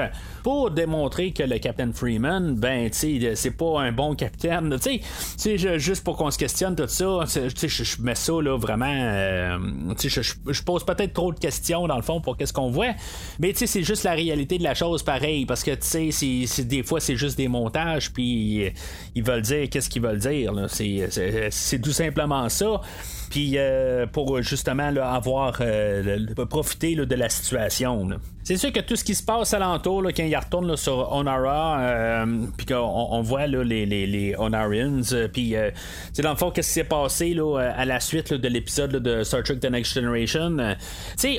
pour 0.43 0.71
démontrer 0.71 1.31
que 1.31 1.43
le 1.43 1.59
Captain 1.59 1.91
Freeman, 1.91 2.55
ben 2.55 2.89
tu 2.89 3.19
sais, 3.19 3.35
c'est 3.35 3.51
pas 3.51 3.81
un 3.81 3.91
bon 3.91 4.15
capitaine. 4.15 4.73
Tu 4.81 5.01
sais, 5.35 5.79
juste 5.79 6.03
pour 6.05 6.15
qu'on 6.15 6.31
se 6.31 6.37
questionne 6.37 6.75
tout 6.75 6.87
ça, 6.87 7.19
tu 7.25 7.67
sais, 7.67 7.67
je 7.67 8.01
mets 8.01 8.15
ça 8.15 8.33
là 8.41 8.57
vraiment, 8.57 8.85
euh, 8.87 9.57
tu 9.99 10.09
sais, 10.09 10.21
je 10.21 10.63
pose 10.63 10.85
peut-être 10.85 11.13
trop 11.13 11.33
de 11.33 11.39
questions 11.39 11.87
dans 11.87 11.97
le 11.97 12.01
fond 12.01 12.21
pour 12.21 12.37
qu'est-ce 12.37 12.53
qu'on 12.53 12.69
voit, 12.69 12.93
mais 13.39 13.51
tu 13.51 13.59
sais, 13.59 13.67
c'est 13.67 13.83
juste 13.83 14.05
la 14.05 14.13
réalité 14.13 14.57
de 14.57 14.63
la 14.63 14.75
chose 14.75 15.03
pareil 15.03 15.45
parce 15.45 15.63
que 15.63 15.71
tu 15.71 16.11
sais, 16.11 16.63
des 16.63 16.83
fois 16.83 17.01
c'est 17.01 17.17
juste 17.17 17.37
des 17.37 17.49
montages 17.49 18.13
puis 18.13 18.71
ils 19.15 19.23
veulent 19.23 19.41
dire 19.41 19.67
qu'est-ce 19.69 19.89
qu'ils 19.89 20.01
veulent 20.01 20.19
dire 20.19 20.36
c'est 20.67 21.79
tout 21.81 21.91
simplement 21.91 22.47
ça. 22.49 22.81
Puis 23.29 23.53
euh, 23.55 24.05
pour 24.07 24.41
justement 24.41 24.87
avoir 25.01 25.57
euh, 25.61 26.17
profité 26.49 26.95
de 26.95 27.15
la 27.15 27.29
situation. 27.29 28.09
C'est 28.43 28.55
sûr 28.55 28.71
que 28.71 28.79
tout 28.79 28.95
ce 28.95 29.03
qui 29.03 29.13
se 29.13 29.23
passe 29.23 29.53
alentour, 29.53 30.03
quand 30.15 30.23
il 30.23 30.35
retourne 30.37 30.77
sur 30.77 31.11
Onara, 31.11 31.81
euh, 31.81 32.25
puis 32.55 32.65
qu'on 32.65 32.75
on 32.77 33.21
voit 33.21 33.45
les, 33.45 33.85
les, 33.85 34.07
les 34.07 34.35
Onarians, 34.37 35.01
puis 35.33 35.55
c'est 36.13 36.21
dans 36.21 36.31
le 36.31 36.37
fond, 36.37 36.51
qu'est-ce 36.51 36.69
qui 36.69 36.73
s'est 36.75 36.83
passé 36.85 37.37
à 37.75 37.83
la 37.83 37.99
suite 37.99 38.33
de 38.33 38.47
l'épisode 38.47 38.91
de 38.91 39.23
Star 39.23 39.43
Trek 39.43 39.57
The 39.57 39.69
Next 39.69 39.93
Generation. 39.93 40.57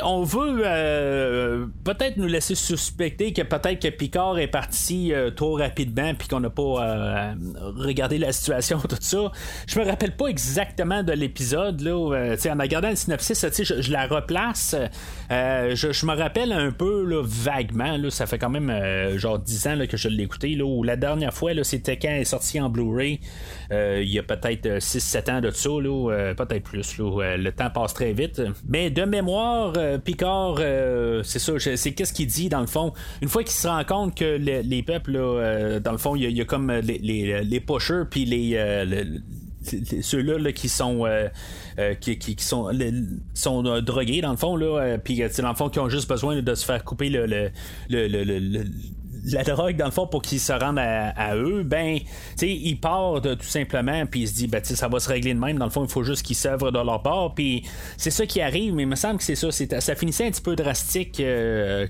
on 0.04 0.22
veut 0.22 1.70
peut-être 1.84 2.18
nous 2.18 2.26
laisser 2.26 2.54
suspecter 2.54 3.32
que 3.32 3.42
peut-être 3.42 3.80
que 3.80 3.88
Picard 3.88 4.38
est 4.38 4.48
parti 4.48 5.12
trop 5.34 5.54
rapidement, 5.54 6.12
puis 6.14 6.28
qu'on 6.28 6.40
n'a 6.40 6.50
pas 6.50 7.34
regardé 7.76 8.18
la 8.18 8.32
situation, 8.32 8.80
tout 8.88 8.96
ça. 9.00 9.32
Je 9.66 9.80
me 9.80 9.86
rappelle 9.86 10.14
pas 10.14 10.26
exactement 10.26 11.02
de 11.02 11.12
l'épisode 11.12 11.77
euh, 11.86 12.36
en 12.46 12.58
regardant 12.60 12.90
le 12.90 12.96
synopsis, 12.96 13.44
je, 13.62 13.80
je, 13.80 13.92
la 13.92 14.06
replace. 14.06 14.74
Euh, 15.30 15.74
je, 15.74 16.06
me 16.06 16.14
rappelle 16.14 16.52
un 16.52 16.70
peu 16.70 17.20
vaguement, 17.22 17.96
ça 18.10 18.26
fait 18.26 18.38
quand 18.38 18.50
même 18.50 18.70
euh, 18.70 19.18
genre 19.18 19.38
10 19.38 19.66
ans 19.66 19.78
que 19.88 19.96
je 19.96 20.08
l'ai 20.08 20.24
écouté. 20.24 20.54
Là, 20.54 20.82
la 20.84 20.96
dernière 20.96 21.34
fois, 21.34 21.52
c'était 21.62 21.96
quand 21.96 22.08
elle 22.08 22.22
est 22.22 22.24
sortie 22.24 22.60
en 22.60 22.68
Blu-ray. 22.68 23.20
il 23.70 24.08
y 24.08 24.18
a 24.18 24.22
peut-être 24.22 24.78
6-7 24.78 25.30
ans 25.30 25.40
de 25.40 25.50
ça, 25.50 25.70
peut-être 26.36 26.64
plus. 26.64 26.98
le 26.98 27.50
temps 27.50 27.70
passe 27.70 27.94
très 27.94 28.12
vite. 28.12 28.42
Mais 28.68 28.90
de 28.90 29.04
mémoire, 29.04 29.72
Picard, 30.04 30.58
c'est 31.22 31.38
ça, 31.38 31.52
c'est 31.58 31.92
qu'est-ce 31.92 32.12
qu'il 32.12 32.26
dit 32.26 32.48
dans 32.48 32.60
le 32.60 32.66
fond. 32.66 32.92
Une 33.22 33.28
fois 33.28 33.42
qu'il 33.42 33.52
se 33.52 33.68
rend 33.68 33.84
compte 33.84 34.16
que 34.16 34.36
les, 34.36 34.82
peuples, 34.82 35.12
dans 35.82 35.92
le 35.92 35.98
fond, 35.98 36.16
il 36.16 36.30
y, 36.30 36.40
a 36.40 36.44
comme 36.44 36.72
les, 36.72 37.42
les, 37.42 37.60
pushers 37.60 38.04
puis 38.10 38.24
les 38.24 38.56
ceux-là 40.02 40.52
qui 40.52 40.68
sont 40.68 41.06
euh, 41.06 41.28
euh, 41.78 41.94
qui, 41.94 42.36
sont 42.38 42.70
sont 43.34 43.66
euh, 43.66 43.80
drogués 43.80 44.20
dans 44.20 44.30
le 44.30 44.36
fond 44.36 44.56
là 44.56 44.98
puis 44.98 45.18
dans 45.18 45.48
le 45.48 45.54
fond 45.54 45.68
qui 45.68 45.78
ont 45.78 45.88
juste 45.88 46.08
besoin 46.08 46.40
de 46.40 46.54
se 46.54 46.64
faire 46.64 46.84
couper 46.84 47.08
le, 47.08 47.26
le, 47.26 47.50
le, 47.88 48.64
la 49.32 49.42
drogue 49.42 49.76
dans 49.76 49.86
le 49.86 49.90
fond 49.90 50.06
pour 50.06 50.22
qu'ils 50.22 50.40
se 50.40 50.52
rendent 50.52 50.78
à, 50.78 51.34
eux, 51.36 51.62
ben, 51.62 51.98
tu 51.98 52.06
sais, 52.36 52.48
ils 52.50 52.76
partent 52.76 53.36
tout 53.38 53.46
simplement, 53.46 54.06
puis 54.06 54.20
ils 54.20 54.28
se 54.28 54.34
disent, 54.34 54.48
ben, 54.48 54.62
ça 54.64 54.88
va 54.88 55.00
se 55.00 55.08
régler 55.08 55.34
de 55.34 55.38
même. 55.38 55.58
Dans 55.58 55.66
le 55.66 55.70
fond, 55.70 55.84
il 55.84 55.90
faut 55.90 56.02
juste 56.02 56.22
qu'ils 56.22 56.36
s'œuvrent 56.36 56.72
de 56.72 56.78
leur 56.78 57.02
part, 57.02 57.34
puis 57.34 57.64
c'est 57.96 58.10
ça 58.10 58.26
qui 58.26 58.40
arrive. 58.40 58.74
Mais 58.74 58.84
il 58.84 58.88
me 58.88 58.96
semble 58.96 59.18
que 59.18 59.24
c'est 59.24 59.34
ça, 59.34 59.50
ça 59.50 59.94
finissait 59.94 60.26
un 60.26 60.30
petit 60.30 60.40
peu 60.40 60.56
drastique 60.56 61.22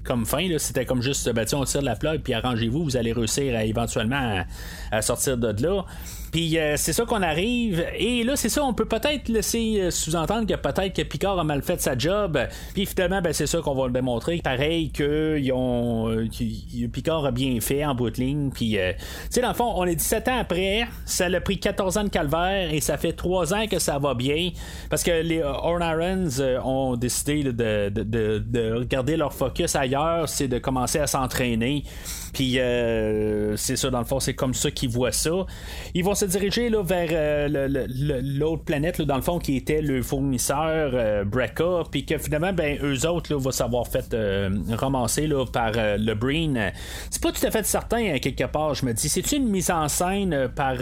comme 0.04 0.26
fin. 0.26 0.48
C'était 0.58 0.84
comme 0.84 1.02
juste, 1.02 1.30
ben, 1.32 1.46
on 1.52 1.64
tire 1.64 1.82
la 1.82 1.96
plug, 1.96 2.22
puis 2.22 2.34
arrangez-vous, 2.34 2.82
vous 2.82 2.96
allez 2.96 3.12
réussir 3.12 3.58
éventuellement 3.60 4.44
à 4.90 5.02
sortir 5.02 5.36
de 5.36 5.62
là. 5.62 5.84
Puis 6.30 6.58
euh, 6.58 6.76
c'est 6.76 6.92
ça 6.92 7.04
qu'on 7.04 7.22
arrive. 7.22 7.84
Et 7.96 8.24
là, 8.24 8.36
c'est 8.36 8.48
ça, 8.48 8.64
on 8.64 8.74
peut 8.74 8.84
peut-être 8.84 9.28
laisser 9.28 9.80
euh, 9.80 9.90
sous-entendre 9.90 10.46
que 10.46 10.54
peut-être 10.54 10.94
que 10.94 11.02
Picard 11.02 11.38
a 11.38 11.44
mal 11.44 11.62
fait 11.62 11.80
sa 11.80 11.96
job. 11.96 12.38
Puis 12.74 12.86
finalement, 12.86 13.20
ben, 13.22 13.32
c'est 13.32 13.46
ça 13.46 13.60
qu'on 13.60 13.74
va 13.74 13.86
le 13.86 13.92
démontrer. 13.92 14.40
Pareil 14.42 14.90
que 14.90 15.38
ils 15.38 15.52
ont, 15.52 16.08
euh, 16.08 16.28
Picard 16.92 17.24
a 17.24 17.30
bien 17.30 17.60
fait 17.60 17.84
en 17.84 17.94
bout 17.94 18.10
de 18.10 18.20
ligne. 18.20 18.50
Puis, 18.50 18.72
tu 18.72 18.78
sais, 19.30 19.40
dans 19.40 19.48
le 19.48 19.54
fond, 19.54 19.72
on 19.76 19.84
est 19.84 19.94
17 19.94 20.28
ans 20.28 20.38
après. 20.38 20.86
Ça 21.04 21.26
a 21.26 21.40
pris 21.40 21.58
14 21.58 21.98
ans 21.98 22.04
de 22.04 22.08
calvaire 22.08 22.72
et 22.72 22.80
ça 22.80 22.96
fait 22.96 23.12
3 23.12 23.54
ans 23.54 23.66
que 23.66 23.78
ça 23.78 23.98
va 23.98 24.14
bien. 24.14 24.50
Parce 24.90 25.02
que 25.02 25.22
les 25.22 25.42
Ornarans 25.42 26.28
ont 26.64 26.96
décidé 26.96 27.42
de, 27.44 27.52
de, 27.52 28.02
de, 28.02 28.38
de, 28.38 28.72
regarder 28.72 29.16
leur 29.16 29.32
focus 29.32 29.76
ailleurs. 29.76 30.28
C'est 30.28 30.48
de 30.48 30.58
commencer 30.58 30.98
à 30.98 31.06
s'entraîner. 31.06 31.84
Puis 32.32 32.58
c'est 33.56 33.76
ça, 33.76 33.90
dans 33.90 33.98
le 33.98 34.04
fond, 34.04 34.20
c'est 34.20 34.34
comme 34.34 34.54
ça 34.54 34.70
qu'ils 34.70 34.90
voient 34.90 35.12
ça. 35.12 35.46
Se 36.18 36.24
diriger 36.24 36.68
là, 36.68 36.82
vers 36.82 37.08
euh, 37.12 37.86
l'autre 38.22 38.64
planète, 38.64 39.00
dans 39.00 39.14
le 39.14 39.22
fond, 39.22 39.38
qui 39.38 39.56
était 39.56 39.80
le 39.80 40.02
fournisseur 40.02 40.90
euh, 40.94 41.24
Brecca, 41.24 41.84
puis 41.90 42.04
que 42.04 42.18
finalement, 42.18 42.52
ben, 42.52 42.76
eux 42.82 43.06
autres 43.06 43.32
là, 43.32 43.38
vont 43.38 43.52
s'avoir 43.52 43.86
fait 43.86 44.12
euh, 44.14 44.48
là, 44.48 45.44
par 45.52 45.72
le 45.74 46.14
Breen. 46.14 46.72
C'est 47.10 47.22
pas 47.22 47.30
tout 47.30 47.46
à 47.46 47.50
fait 47.52 47.64
certain, 47.64 48.18
quelque 48.18 48.44
part, 48.44 48.74
je 48.74 48.84
me 48.84 48.92
dis. 48.92 49.08
C'est 49.08 49.32
une 49.32 49.48
mise 49.48 49.70
en 49.70 49.86
scène 49.88 50.48
par 50.56 50.74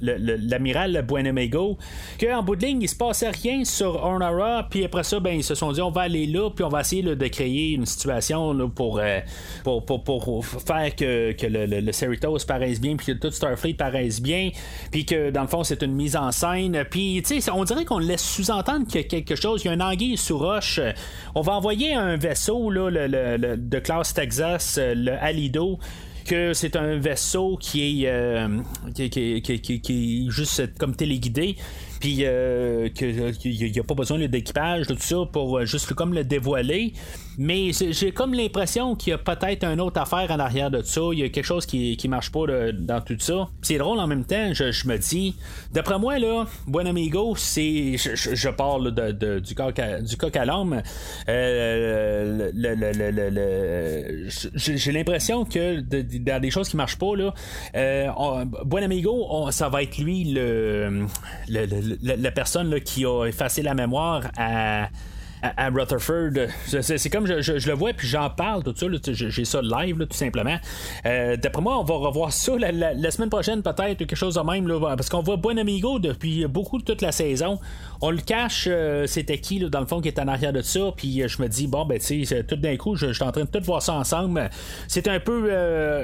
l'amiral 0.00 1.04
Buenamigo, 1.06 1.76
qu'en 2.18 2.42
bout 2.42 2.56
de 2.56 2.64
ligne, 2.64 2.82
il 2.82 2.88
se 2.88 2.96
passait 2.96 3.30
rien 3.30 3.64
sur 3.64 4.02
Ornara, 4.02 4.66
puis 4.70 4.84
après 4.84 5.04
ça, 5.04 5.20
ben, 5.20 5.34
ils 5.34 5.44
se 5.44 5.54
sont 5.54 5.72
dit, 5.72 5.82
on 5.82 5.90
va 5.90 6.02
aller 6.02 6.26
là, 6.26 6.48
puis 6.50 6.64
on 6.64 6.68
va 6.68 6.80
essayer 6.80 7.02
de 7.02 7.28
créer 7.28 7.72
une 7.72 7.86
situation 7.86 8.68
pour, 8.70 9.00
pour, 9.62 10.04
pour, 10.04 10.46
faire 10.46 10.96
que, 10.96 11.32
que 11.32 11.46
le, 11.46 11.66
le, 11.66 11.92
Cerritos 11.92 12.38
paraisse 12.46 12.80
bien, 12.80 12.96
puis 12.96 13.06
que 13.06 13.12
tout 13.12 13.30
Starfleet 13.30 13.74
paraisse 13.74 14.21
bien, 14.21 14.21
puis 14.90 15.04
que 15.04 15.30
dans 15.30 15.42
le 15.42 15.48
fond 15.48 15.64
c'est 15.64 15.82
une 15.82 15.94
mise 15.94 16.16
en 16.16 16.32
scène, 16.32 16.84
puis 16.90 17.22
tu 17.26 17.40
sais, 17.40 17.50
on 17.50 17.64
dirait 17.64 17.84
qu'on 17.84 17.98
laisse 17.98 18.22
sous-entendre 18.22 18.86
qu'il 18.86 19.00
y 19.00 19.04
a 19.04 19.08
quelque 19.08 19.36
chose, 19.36 19.62
il 19.64 19.68
y 19.68 19.70
a 19.70 19.72
un 19.72 19.80
anguille 19.80 20.16
sous 20.16 20.38
roche. 20.38 20.80
On 21.34 21.40
va 21.40 21.52
envoyer 21.52 21.94
un 21.94 22.16
vaisseau 22.16 22.70
là, 22.70 22.90
le, 22.90 23.56
de 23.56 23.78
classe 23.78 24.14
Texas, 24.14 24.78
le 24.80 25.12
Alido 25.12 25.78
que 26.24 26.52
c'est 26.52 26.76
un 26.76 26.98
vaisseau 26.98 27.56
qui 27.60 28.04
est, 28.04 28.08
euh, 28.08 28.60
qui, 28.94 29.10
qui, 29.10 30.26
est 30.26 30.30
juste 30.30 30.78
comme 30.78 30.94
téléguidé 30.94 31.56
puis 32.02 32.18
euh, 32.22 32.88
qu'il 32.88 33.72
n'y 33.72 33.78
a 33.78 33.84
pas 33.84 33.94
besoin 33.94 34.18
d'équipage, 34.26 34.88
tout 34.88 34.96
ça, 34.98 35.18
pour 35.32 35.58
euh, 35.58 35.64
juste 35.66 35.94
comme 35.94 36.14
le 36.14 36.24
dévoiler. 36.24 36.94
Mais 37.38 37.70
j'ai 37.72 38.12
comme 38.12 38.34
l'impression 38.34 38.94
qu'il 38.94 39.10
y 39.10 39.14
a 39.14 39.18
peut-être 39.18 39.64
une 39.64 39.80
autre 39.80 40.00
affaire 40.00 40.30
en 40.30 40.38
arrière 40.38 40.70
de 40.70 40.82
ça. 40.82 41.00
Il 41.12 41.18
y 41.18 41.22
a 41.22 41.28
quelque 41.28 41.44
chose 41.44 41.66
qui, 41.66 41.96
qui 41.96 42.08
marche 42.08 42.30
pas 42.30 42.72
dans 42.72 43.00
tout 43.00 43.16
ça. 43.18 43.48
C'est 43.62 43.78
drôle 43.78 43.98
en 43.98 44.06
même 44.06 44.24
temps, 44.24 44.52
je, 44.52 44.86
me 44.86 44.96
dis, 44.98 45.36
d'après 45.72 45.98
moi, 45.98 46.18
là, 46.18 46.46
Buen 46.66 46.86
Amigo, 46.86 47.34
c'est. 47.36 47.96
Je, 47.96 48.48
parle 48.50 48.92
de, 48.92 49.38
du, 49.38 49.54
coq 49.54 49.78
à, 49.78 50.00
du 50.00 50.16
coq 50.16 50.36
à 50.36 50.44
l'homme. 50.44 50.82
Euh, 51.28 52.50
j'ai 54.54 54.92
l'impression 54.92 55.44
que 55.44 55.80
dans 55.80 56.40
des 56.40 56.50
choses 56.50 56.68
qui 56.68 56.76
marchent 56.76 56.98
pas, 56.98 57.16
là, 57.16 58.44
Buen 58.64 58.84
Amigo, 58.84 59.50
ça 59.50 59.68
va 59.68 59.82
être 59.82 59.98
lui 59.98 60.24
le, 60.24 61.06
le 61.48 61.92
la, 62.02 62.30
personne 62.30 62.80
qui 62.80 63.04
a 63.04 63.26
effacé 63.26 63.62
la 63.62 63.74
mémoire 63.74 64.30
à 64.36 64.88
à, 65.42 65.68
Rutherford. 65.70 66.48
C'est 66.66 67.10
comme 67.10 67.26
je, 67.26 67.68
le 67.68 67.74
vois 67.74 67.92
puis 67.92 68.06
j'en 68.06 68.30
parle 68.30 68.62
tout 68.62 68.74
ça. 68.76 68.86
J'ai 69.12 69.44
ça 69.44 69.60
live 69.60 69.98
tout 69.98 70.16
simplement. 70.16 70.56
Euh, 71.06 71.36
d'après 71.36 71.62
moi, 71.62 71.78
on 71.78 71.84
va 71.84 71.94
revoir 71.94 72.32
ça 72.32 72.52
la, 72.58 73.10
semaine 73.10 73.30
prochaine 73.30 73.62
peut-être 73.62 73.98
quelque 73.98 74.16
chose 74.16 74.36
de 74.36 74.40
même 74.40 74.68
parce 74.80 75.08
qu'on 75.08 75.22
voit 75.22 75.36
Bon 75.36 75.58
Amigo 75.58 75.98
depuis 75.98 76.46
beaucoup 76.46 76.80
toute 76.80 77.02
la 77.02 77.12
saison. 77.12 77.58
On 78.00 78.10
le 78.10 78.18
cache, 78.18 78.66
euh, 78.70 79.06
c'était 79.06 79.38
qui 79.38 79.58
dans 79.60 79.80
le 79.80 79.86
fond 79.86 80.00
qui 80.00 80.08
est 80.08 80.18
en 80.18 80.28
arrière 80.28 80.52
de 80.52 80.62
ça. 80.62 80.92
Puis 80.96 81.22
euh, 81.22 81.28
je 81.28 81.42
me 81.42 81.48
dis 81.48 81.66
bon 81.66 81.84
ben 81.84 81.98
tu 81.98 82.24
sais 82.24 82.44
tout 82.44 82.56
d'un 82.56 82.76
coup, 82.76 82.96
je, 82.96 83.12
suis 83.12 83.24
en 83.24 83.32
train 83.32 83.44
de 83.44 83.50
tout 83.50 83.64
voir 83.64 83.82
ça 83.82 83.94
ensemble. 83.94 84.50
C'est 84.88 85.08
un 85.08 85.20
peu 85.20 85.50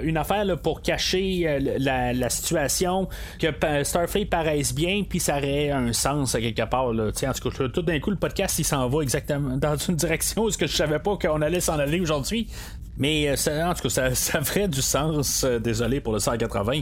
une 0.02 0.16
affaire 0.16 0.44
pour 0.58 0.82
cacher 0.82 1.58
la, 1.78 2.28
situation 2.28 3.08
que 3.38 3.46
Starfleet 3.84 4.26
paraisse 4.26 4.74
bien 4.74 5.02
puis 5.08 5.18
ça 5.18 5.38
aurait 5.38 5.70
un 5.70 5.92
sens 5.92 6.34
à 6.34 6.40
quelque 6.40 6.68
part. 6.68 6.92
Là. 6.92 7.08
En 7.08 7.32
tout 7.32 7.50
cas, 7.50 7.68
tout 7.68 7.82
d'un 7.82 8.00
coup 8.00 8.10
le 8.10 8.16
podcast 8.16 8.58
il 8.58 8.64
s'en 8.64 8.88
va 8.88 9.02
exactement 9.02 9.27
dans 9.28 9.76
une 9.76 9.96
direction 9.96 10.44
où 10.44 10.50
je 10.50 10.66
savais 10.66 10.98
pas 10.98 11.16
qu'on 11.16 11.42
allait 11.42 11.60
s'en 11.60 11.78
aller 11.78 12.00
aujourd'hui. 12.00 12.48
Mais 12.98 13.36
ça, 13.36 13.70
en 13.70 13.74
tout 13.74 13.82
cas, 13.82 13.88
ça, 13.88 14.14
ça 14.14 14.42
ferait 14.42 14.68
du 14.68 14.82
sens. 14.82 15.44
désolé 15.44 16.00
pour 16.00 16.12
le 16.12 16.18
180. 16.18 16.80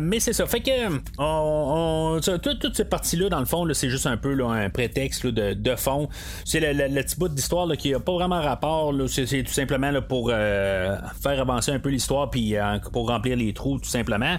mais 0.00 0.20
c'est 0.20 0.32
ça. 0.32 0.46
Fait 0.46 0.60
que 0.60 0.70
on, 1.18 2.20
toutes 2.20 2.74
ces 2.74 2.84
parties-là, 2.84 3.28
dans 3.28 3.40
le 3.40 3.46
fond, 3.46 3.66
c'est 3.72 3.90
juste 3.90 4.06
un 4.06 4.16
peu 4.16 4.36
un 4.44 4.70
prétexte 4.70 5.26
de, 5.26 5.76
fond. 5.76 6.08
C'est 6.44 6.60
le, 6.60 7.02
petit 7.02 7.16
bout 7.16 7.28
d'histoire 7.28 7.68
qui 7.76 7.92
n'a 7.92 8.00
pas 8.00 8.12
vraiment 8.12 8.40
rapport. 8.40 8.92
C'est 9.08 9.42
tout 9.42 9.52
simplement 9.52 9.92
pour 10.02 10.30
faire 10.30 11.40
avancer 11.40 11.72
un 11.72 11.78
peu 11.78 11.90
l'histoire 11.90 12.30
puis 12.30 12.54
pour 12.92 13.08
remplir 13.08 13.36
les 13.36 13.52
trous, 13.52 13.78
tout 13.78 13.88
simplement. 13.88 14.36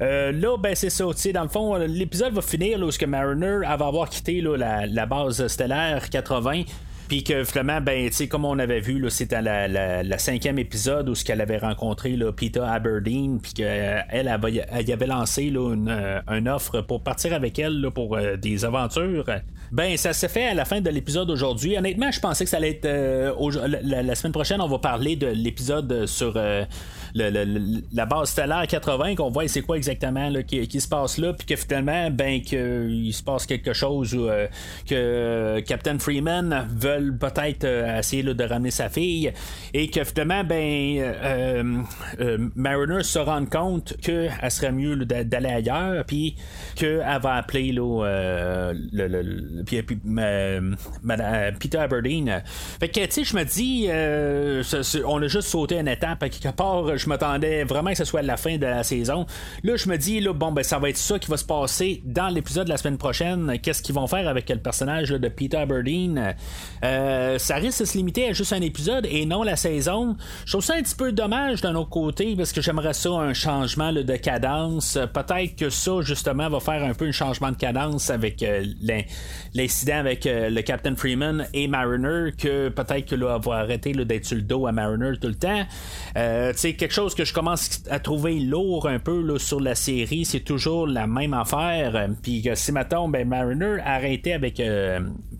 là, 0.00 0.56
ben 0.58 0.74
c'est 0.74 0.90
ça. 0.90 1.04
Dans 1.34 1.42
le 1.42 1.48
fond, 1.48 1.74
l'épisode 1.76 2.32
va 2.32 2.42
finir 2.42 2.78
lorsque 2.78 3.04
Mariner 3.04 3.58
va 3.60 3.86
avoir 3.86 4.08
quitté 4.08 4.40
la, 4.40 4.86
la 4.86 5.06
base 5.06 5.46
stellaire 5.46 6.08
80 6.10 6.64
puis 7.10 7.24
que 7.24 7.42
finalement, 7.42 7.80
ben, 7.80 8.08
comme 8.30 8.44
on 8.44 8.56
avait 8.60 8.78
vu, 8.78 9.04
c'était 9.10 9.42
la, 9.42 9.66
la, 9.66 10.18
cinquième 10.18 10.60
épisode 10.60 11.08
où 11.08 11.16
ce 11.16 11.24
qu'elle 11.24 11.40
avait 11.40 11.58
rencontré 11.58 12.14
là, 12.14 12.30
Peter 12.30 12.60
Aberdeen, 12.60 13.40
puis 13.40 13.52
qu'elle 13.52 14.06
elle, 14.08 14.28
avait 14.28 15.06
lancé 15.08 15.42
une, 15.46 15.88
euh, 15.88 16.54
offre 16.54 16.82
pour 16.82 17.02
partir 17.02 17.32
avec 17.32 17.58
elle 17.58 17.84
pour 17.92 18.16
euh, 18.16 18.36
des 18.36 18.64
aventures. 18.64 19.24
Ben, 19.72 19.96
ça 19.96 20.12
s'est 20.12 20.28
fait 20.28 20.46
à 20.46 20.54
la 20.54 20.64
fin 20.64 20.80
de 20.80 20.88
l'épisode 20.88 21.28
aujourd'hui. 21.30 21.76
Honnêtement, 21.76 22.12
je 22.12 22.20
pensais 22.20 22.44
que 22.44 22.50
ça 22.50 22.58
allait 22.58 22.70
être 22.70 22.84
euh, 22.84 23.32
la, 23.82 24.14
semaine 24.14 24.32
prochaine. 24.32 24.60
On 24.60 24.68
va 24.68 24.78
parler 24.78 25.16
de 25.16 25.26
l'épisode 25.26 26.06
sur 26.06 26.34
la 27.14 28.06
base 28.06 28.30
stellaire 28.30 28.68
80, 28.68 29.16
qu'on 29.16 29.30
voit 29.30 29.48
c'est 29.48 29.62
quoi 29.62 29.76
exactement 29.76 30.30
qui, 30.46 30.68
qui, 30.68 30.80
se 30.80 30.86
passe 30.86 31.18
là, 31.18 31.32
puis 31.32 31.44
que 31.44 31.56
finalement, 31.56 32.08
ben, 32.12 32.40
qu'il 32.40 33.12
se 33.12 33.22
passe 33.24 33.46
quelque 33.46 33.72
chose 33.72 34.14
où, 34.14 34.28
que 34.86 35.58
Captain 35.66 35.98
Freeman 35.98 36.68
veut 36.70 36.99
peut-être 37.18 37.64
euh, 37.64 37.98
essayer 37.98 38.22
de 38.22 38.44
ramener 38.44 38.70
sa 38.70 38.88
fille 38.88 39.32
et 39.72 39.88
que 39.90 40.04
finalement, 40.04 40.44
ben, 40.44 40.98
euh, 40.98 41.82
euh, 42.20 42.38
Mariner 42.54 43.02
se 43.02 43.18
rend 43.18 43.44
compte 43.46 43.96
qu'elle 44.00 44.32
serait 44.50 44.72
mieux 44.72 44.96
d'aller 45.04 45.48
ailleurs, 45.48 46.04
puis 46.04 46.36
qu'elle 46.74 47.04
va 47.22 47.34
appeler 47.34 47.72
le, 47.72 48.72
le, 48.92 49.62
Peter 51.58 51.78
Aberdeen. 51.78 52.42
Fait 52.78 52.88
que, 52.88 53.04
tu 53.06 53.10
sais, 53.10 53.24
je 53.24 53.36
me 53.36 53.44
dis, 53.44 53.88
on 55.04 55.22
a 55.22 55.28
juste 55.28 55.48
sauté 55.48 55.78
une 55.78 55.88
étape. 55.88 56.22
À 56.22 56.28
quelque 56.28 56.54
part, 56.54 56.96
je 56.96 57.08
m'attendais 57.08 57.64
vraiment 57.64 57.90
que 57.90 57.96
ce 57.96 58.04
soit 58.04 58.22
la 58.22 58.36
fin 58.36 58.56
de 58.56 58.66
la 58.66 58.82
saison. 58.82 59.26
Là, 59.62 59.76
je 59.76 59.88
me 59.88 59.96
dis, 59.96 60.20
là, 60.20 60.32
bon, 60.32 60.52
ben, 60.52 60.62
ça 60.62 60.78
va 60.78 60.88
être 60.88 60.96
ça 60.96 61.18
qui 61.18 61.30
va 61.30 61.36
se 61.36 61.44
passer 61.44 62.02
dans 62.04 62.28
l'épisode 62.28 62.64
de 62.64 62.70
la 62.70 62.76
semaine 62.76 62.98
prochaine. 62.98 63.58
Qu'est-ce 63.62 63.82
qu'ils 63.82 63.94
vont 63.94 64.06
faire 64.06 64.28
avec 64.28 64.48
le 64.48 64.58
personnage 64.58 65.10
de 65.10 65.28
Peter 65.28 65.58
Aberdeen? 65.58 66.34
Euh, 66.90 67.38
ça 67.38 67.56
risque 67.56 67.80
de 67.80 67.84
se 67.84 67.96
limiter 67.96 68.28
à 68.28 68.32
juste 68.32 68.52
un 68.52 68.60
épisode 68.60 69.06
et 69.08 69.24
non 69.24 69.42
la 69.42 69.56
saison. 69.56 70.16
Je 70.44 70.52
trouve 70.52 70.64
ça 70.64 70.74
un 70.74 70.82
petit 70.82 70.96
peu 70.96 71.12
dommage 71.12 71.60
d'un 71.60 71.74
autre 71.76 71.90
côté 71.90 72.34
parce 72.36 72.52
que 72.52 72.60
j'aimerais 72.60 72.94
ça 72.94 73.10
un 73.10 73.32
changement 73.32 73.92
de 73.92 74.16
cadence. 74.16 74.98
Peut-être 75.14 75.56
que 75.56 75.70
ça, 75.70 76.00
justement, 76.02 76.48
va 76.48 76.58
faire 76.58 76.82
un 76.82 76.94
peu 76.94 77.06
un 77.06 77.12
changement 77.12 77.52
de 77.52 77.56
cadence 77.56 78.10
avec 78.10 78.42
euh, 78.42 78.64
l'incident 79.54 79.98
avec 79.98 80.26
euh, 80.26 80.50
le 80.50 80.62
Captain 80.62 80.96
Freeman 80.96 81.46
et 81.52 81.68
Mariner, 81.68 82.32
que 82.36 82.68
peut-être 82.70 83.06
que 83.06 83.14
là, 83.14 83.38
va 83.38 83.58
arrêter 83.58 83.92
d'être 83.92 84.24
sur 84.24 84.36
le 84.36 84.42
dos 84.42 84.66
à 84.66 84.72
Mariner 84.72 85.12
tout 85.20 85.28
le 85.28 85.34
temps. 85.34 85.64
c'est 86.14 86.74
quelque 86.74 86.94
chose 86.94 87.14
que 87.14 87.24
je 87.24 87.32
commence 87.32 87.82
à 87.90 88.00
trouver 88.00 88.40
lourd 88.40 88.88
un 88.88 88.98
peu 88.98 89.22
là, 89.22 89.38
sur 89.38 89.60
la 89.60 89.74
série. 89.74 90.24
C'est 90.24 90.40
toujours 90.40 90.86
la 90.86 91.06
même 91.06 91.34
affaire. 91.34 92.08
Puis 92.22 92.48
si 92.54 92.72
maintenant 92.72 93.08
ben, 93.08 93.28
Mariner 93.28 93.76
arrêtait 93.84 94.32
avec 94.32 94.60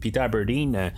Peter 0.01 0.21
Aberdeen 0.21 0.93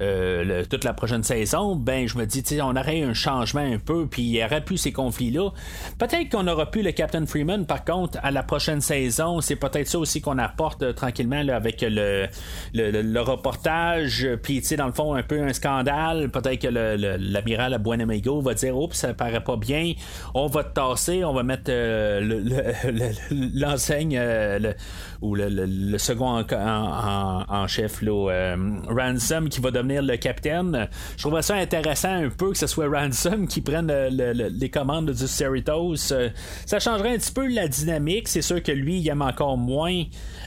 euh, 0.00 0.64
toute 0.70 0.84
la 0.84 0.92
prochaine 0.92 1.24
saison, 1.24 1.74
ben 1.74 2.06
je 2.06 2.16
me 2.18 2.24
dis, 2.24 2.44
on 2.62 2.76
aurait 2.76 3.02
un 3.02 3.14
changement 3.14 3.60
un 3.60 3.78
peu, 3.78 4.06
puis 4.06 4.22
il 4.22 4.36
y 4.36 4.44
aurait 4.44 4.64
plus 4.64 4.76
ces 4.76 4.92
conflits-là. 4.92 5.50
Peut-être 5.98 6.30
qu'on 6.30 6.46
aura 6.46 6.70
plus 6.70 6.82
le 6.82 6.92
Captain 6.92 7.26
Freeman, 7.26 7.66
par 7.66 7.84
contre, 7.84 8.18
à 8.22 8.30
la 8.30 8.44
prochaine 8.44 8.80
saison, 8.80 9.40
c'est 9.40 9.56
peut-être 9.56 9.88
ça 9.88 9.98
aussi 9.98 10.20
qu'on 10.20 10.38
apporte 10.38 10.82
euh, 10.82 10.92
tranquillement 10.92 11.42
avec 11.48 11.82
le, 11.82 12.26
le, 12.74 13.20
reportage, 13.20 14.28
puis 14.42 14.62
dans 14.76 14.86
le 14.86 14.92
fond, 14.92 15.14
un 15.14 15.22
peu 15.22 15.42
un 15.42 15.52
scandale. 15.52 16.30
Peut-être 16.30 16.62
que 16.62 16.68
l'amiral 16.68 17.74
à 17.74 17.78
Buenamigo 17.78 18.40
va 18.40 18.54
dire, 18.54 18.76
oups, 18.76 18.96
ça 18.96 19.14
paraît 19.14 19.42
pas 19.42 19.56
bien, 19.56 19.94
on 20.34 20.46
va 20.46 20.62
te 20.62 20.74
tasser, 20.74 21.24
on 21.24 21.32
va 21.32 21.42
mettre 21.42 21.70
euh, 21.70 22.20
l'enseigne 23.30 24.20
ou 25.20 25.34
le, 25.34 25.98
second 25.98 26.44
en, 26.52 27.66
chef, 27.66 28.02
là, 28.02 28.54
Ransom, 28.88 29.48
qui 29.48 29.60
va 29.60 29.72
devenir 29.72 29.87
le 29.88 30.16
capitaine. 30.16 30.88
Je 31.16 31.22
trouve 31.22 31.40
ça 31.40 31.54
intéressant 31.54 32.12
un 32.12 32.30
peu 32.30 32.50
que 32.52 32.58
ce 32.58 32.66
soit 32.66 32.88
Ransom 32.88 33.46
qui 33.46 33.60
prenne 33.60 33.92
les 34.10 34.70
commandes 34.70 35.10
du 35.10 35.26
Cerritos. 35.26 36.12
Euh, 36.12 36.28
ça 36.66 36.78
changerait 36.78 37.14
un 37.14 37.18
petit 37.18 37.32
peu 37.32 37.48
la 37.48 37.68
dynamique. 37.68 38.28
C'est 38.28 38.42
sûr 38.42 38.62
que 38.62 38.72
lui, 38.72 38.98
il 38.98 39.08
aime 39.08 39.22
encore 39.22 39.56
moins 39.56 40.02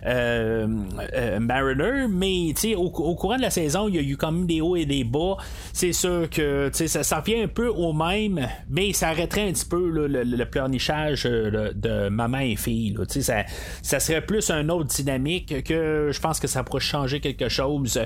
euh, 0.05 0.67
euh, 1.13 1.39
Mariner, 1.39 2.07
mais 2.09 2.53
au, 2.75 2.85
au, 2.85 3.15
courant 3.15 3.37
de 3.37 3.41
la 3.41 3.49
saison, 3.49 3.87
il 3.87 3.95
y 3.95 3.99
a 3.99 4.01
eu 4.01 4.17
quand 4.17 4.31
même 4.31 4.47
des 4.47 4.61
hauts 4.61 4.75
et 4.75 4.85
des 4.85 5.03
bas. 5.03 5.37
C'est 5.73 5.93
sûr 5.93 6.29
que 6.29 6.69
ça, 6.73 7.03
ça 7.03 7.19
revient 7.19 7.43
un 7.43 7.47
peu 7.47 7.67
au 7.67 7.93
même, 7.93 8.47
mais 8.69 8.93
ça 8.93 9.09
arrêterait 9.09 9.47
un 9.47 9.51
petit 9.51 9.65
peu 9.65 9.89
le, 9.89 10.45
pleurnichage 10.45 11.23
de, 11.23 12.09
maman 12.09 12.39
et 12.39 12.55
fille. 12.55 12.97
Ça, 13.07 13.43
ça 13.81 13.99
serait 13.99 14.21
plus 14.21 14.49
une 14.49 14.71
autre 14.71 14.93
dynamique 14.93 15.63
que 15.63 16.09
je 16.11 16.19
pense 16.19 16.39
que 16.39 16.47
ça 16.47 16.63
pourrait 16.63 16.81
changer 16.81 17.19
quelque 17.19 17.49
chose. 17.49 17.99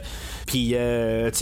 Puis, 0.45 0.75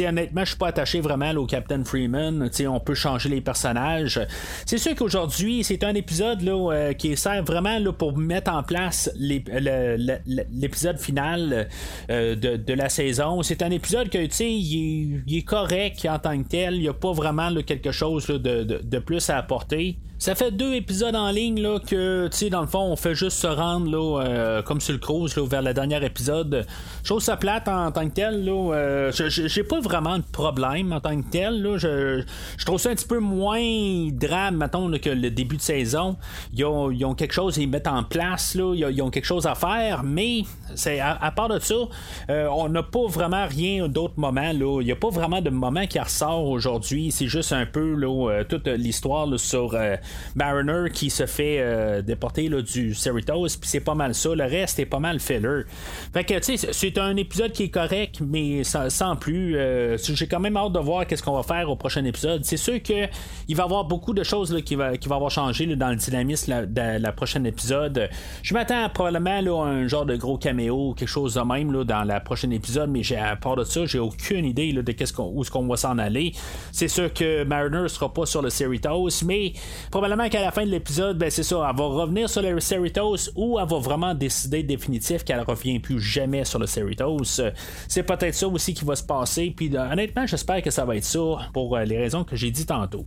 honnêtement, 0.08 0.42
je 0.42 0.50
suis 0.50 0.58
pas 0.58 0.68
attaché 0.68 1.02
vraiment 1.02 1.32
au 1.32 1.46
Captain 1.46 1.84
Freeman. 1.84 2.50
on 2.68 2.80
peut 2.80 2.94
changer 2.94 3.30
les 3.30 3.42
personnages. 3.42 4.20
C'est 4.66 4.78
sûr 4.78 4.96
qu'aujourd'hui, 4.96 5.64
c'est 5.64 5.84
un 5.84 5.96
épisode 5.96 6.48
euh, 6.48 6.94
qui 6.94 7.16
sert 7.18 7.44
vraiment 7.44 7.80
pour 7.94 8.18
mettre 8.18 8.52
en 8.52 8.64
place 8.64 9.10
l'épisode 9.16 11.00
final 11.00 11.68
euh, 12.10 12.36
de, 12.36 12.74
la 12.74 12.90
saison. 12.90 13.42
C'est 13.44 13.62
un 13.62 13.72
épisode 13.72 14.10
que 14.10 14.18
il 14.44 15.24
est, 15.28 15.42
correct 15.44 16.08
en 16.10 16.20
tant 16.20 16.42
que 16.42 16.48
tel. 16.48 16.76
Il 16.76 16.82
n'y 16.82 16.88
a 16.88 16.94
pas 16.94 17.12
vraiment 17.12 17.54
quelque 17.62 17.92
chose 17.92 18.28
de, 18.28 19.00
plus 19.00 19.30
à 19.30 19.38
apporter. 19.38 19.98
Ça 20.24 20.36
fait 20.36 20.52
deux 20.52 20.74
épisodes 20.74 21.18
en 21.18 21.32
ligne 21.32 21.62
là, 21.62 21.80
que, 21.80 22.30
tu 22.32 22.38
sais, 22.38 22.50
dans 22.50 22.62
le 22.62 22.68
fond, 22.68 22.80
on 22.80 22.96
fait 22.96 23.14
juste 23.14 23.38
se 23.40 23.48
rendre 23.48 23.92
là, 23.92 24.24
euh, 24.24 24.62
comme 24.62 24.80
sur 24.80 24.94
le 24.94 25.00
cruise 25.00 25.36
là, 25.36 25.46
vers 25.46 25.62
le 25.62 25.74
dernier 25.74 26.02
épisode. 26.06 26.66
Chose 27.04 27.24
ça 27.24 27.36
plate 27.36 27.68
en, 27.68 27.92
tant 27.92 28.08
que 28.08 28.14
tel. 28.14 28.46
Là, 28.46 28.74
euh, 28.74 29.12
j'ai 29.12 29.64
pas 29.64 29.82
vraiment 29.82 30.18
de 30.18 30.24
problème 30.24 30.94
en 30.94 31.02
tant 31.02 31.22
que 31.22 31.30
tel. 31.30 31.62
Là, 31.62 31.78
je, 31.78 32.24
je 32.58 32.66
trouve 32.66 32.80
ça 32.80 32.92
un 32.92 32.96
petit 32.96 33.06
peu 33.06 33.20
moins 33.20 34.08
drame, 34.14 34.56
mettons, 34.56 34.90
que 34.98 35.10
le 35.10 35.30
début 35.30 35.58
de 35.58 35.62
saison. 35.62 36.16
Ils 36.54 36.64
ont, 36.64 36.90
ils 36.90 37.04
ont 37.04 37.16
quelque 37.16 37.34
chose, 37.34 37.58
ils 37.58 37.68
mettent 37.68 37.88
en 37.88 38.04
place, 38.04 38.56
là, 38.56 38.74
ils, 38.76 39.02
ont, 39.02 39.10
quelque 39.10 39.26
chose 39.26 39.46
à 39.46 39.56
faire, 39.56 40.04
mais 40.06 40.44
c'est 40.74 41.02
à, 41.02 41.34
part 41.36 41.50
de 41.50 41.60
ça, 41.60 41.76
euh, 42.30 42.48
on 42.48 42.70
n'a 42.70 42.82
pas 42.82 43.08
vraiment 43.08 43.46
rien 43.46 43.90
d'autre 43.90 44.14
moment. 44.16 44.54
Là. 44.54 44.80
Il 44.80 44.86
n'y 44.86 44.92
a 44.94 44.96
pas 44.96 45.10
vraiment 45.10 45.42
de 45.42 45.50
moment 45.50 45.86
qui 45.86 46.00
ressort 46.00 46.48
aujourd'hui. 46.48 47.12
C'est 47.12 47.28
juste 47.28 47.52
un 47.52 47.66
peu 47.66 47.94
là, 47.96 48.46
toute 48.46 48.70
l'histoire 48.70 49.28
sur 49.38 49.76
Mariner 50.36 50.90
qui 50.92 51.10
se 51.10 51.26
fait 51.26 51.58
euh, 51.60 52.02
déporter 52.02 52.50
là, 52.50 52.62
du 52.62 52.94
Cerritos, 52.94 53.58
puis 53.60 53.70
c'est 53.70 53.80
pas 53.80 53.96
mal 53.96 54.14
ça. 54.16 54.34
Le 54.36 54.44
reste 54.44 54.80
est 54.80 54.86
pas 54.86 55.00
mal 55.00 55.20
filler. 55.20 55.64
Fait 56.14 56.24
que, 56.24 56.40
tu 56.40 56.58
sais, 56.58 56.70
c'est 56.72 56.98
un 56.98 57.16
épisode 57.16 57.52
qui 57.52 57.64
est 57.64 57.70
correct, 57.70 58.20
mais 58.22 58.64
sans, 58.64 59.16
plus. 59.16 59.56
Euh, 59.58 59.98
j'ai 59.98 60.28
quand 60.28 60.40
même 60.40 60.58
hâte 60.58 60.74
de 60.74 60.80
voir 60.80 61.06
qu'est-ce 61.06 61.24
qu'on 61.24 61.36
va 61.36 61.44
faire 61.44 61.70
au 61.70 61.76
prochain 61.76 62.04
épisode. 62.06 62.44
C'est 62.46 62.58
sûr 62.58 62.82
que 62.82 63.08
il 63.48 63.56
va 63.56 63.64
y 63.64 63.66
avoir 63.66 63.86
beaucoup 63.86 64.14
de 64.14 64.24
choses 64.24 64.54
là, 64.54 64.62
qui, 64.62 64.76
va, 64.76 64.98
qui 64.98 65.08
va 65.08 65.16
avoir 65.16 65.32
changé 65.32 65.66
dans 65.76 65.90
le 65.90 65.96
dynamisme 65.96 66.66
de 66.68 67.00
la 67.00 67.12
prochaine 67.12 67.46
épisode. 67.46 68.10
Je 68.42 68.54
m'attends 68.54 68.90
probablement 68.90 69.42
là, 69.42 69.64
à 69.64 69.68
un 69.68 69.88
genre 69.88 70.06
de 70.06 70.16
gros 70.16 70.38
caméo, 70.38 70.94
quelque 70.98 71.08
chose 71.08 71.36
de 71.36 71.42
même 71.42 71.72
là, 71.72 71.84
dans 71.84 72.04
la 72.04 72.20
prochaine 72.20 72.54
épisode, 72.54 72.90
mais 72.90 73.02
à 73.16 73.36
part 73.36 73.56
de 73.56 73.64
ça, 73.64 73.86
j'ai 73.86 74.00
aucune 74.00 74.46
idée 74.46 74.74
de 74.74 74.92
qu'est-ce 74.92 75.14
qu'on, 75.14 75.32
où 75.34 75.42
est-ce 75.42 75.52
qu'on 75.52 75.68
va 75.68 75.78
s'en 75.78 75.98
aller. 75.98 76.34
C'est 76.72 76.88
sûr 76.88 77.14
que 77.14 77.44
Mariner 77.44 77.88
sera 77.88 78.14
pas 78.14 78.26
sur 78.26 78.42
le 78.42 78.50
Cerritos, 78.50 79.24
mais 79.26 79.54
probablement 79.94 80.28
qu'à 80.28 80.42
la 80.42 80.50
fin 80.50 80.66
de 80.66 80.72
l'épisode, 80.72 81.20
ben 81.20 81.30
c'est 81.30 81.44
ça, 81.44 81.68
elle 81.70 81.78
va 81.78 81.84
revenir 81.84 82.28
sur 82.28 82.42
le 82.42 82.60
Cerritos 82.60 83.30
ou 83.36 83.60
elle 83.60 83.68
va 83.68 83.78
vraiment 83.78 84.16
décider 84.16 84.64
définitif 84.64 85.24
qu'elle 85.24 85.42
revient 85.42 85.78
plus 85.78 86.02
jamais 86.02 86.46
sur 86.46 86.58
le 86.58 86.66
Cerritos. 86.66 87.40
C'est 87.88 88.02
peut-être 88.02 88.34
ça 88.34 88.48
aussi 88.48 88.74
qui 88.74 88.86
va 88.86 88.96
se 88.96 89.04
passer. 89.04 89.54
Puis 89.56 89.72
honnêtement, 89.78 90.26
j'espère 90.26 90.64
que 90.64 90.72
ça 90.72 90.84
va 90.84 90.96
être 90.96 91.04
ça 91.04 91.20
pour 91.54 91.78
euh, 91.78 91.84
les 91.84 92.00
raisons 92.00 92.24
que 92.24 92.36
j'ai 92.36 92.50
dit 92.50 92.66
tantôt. 92.66 93.06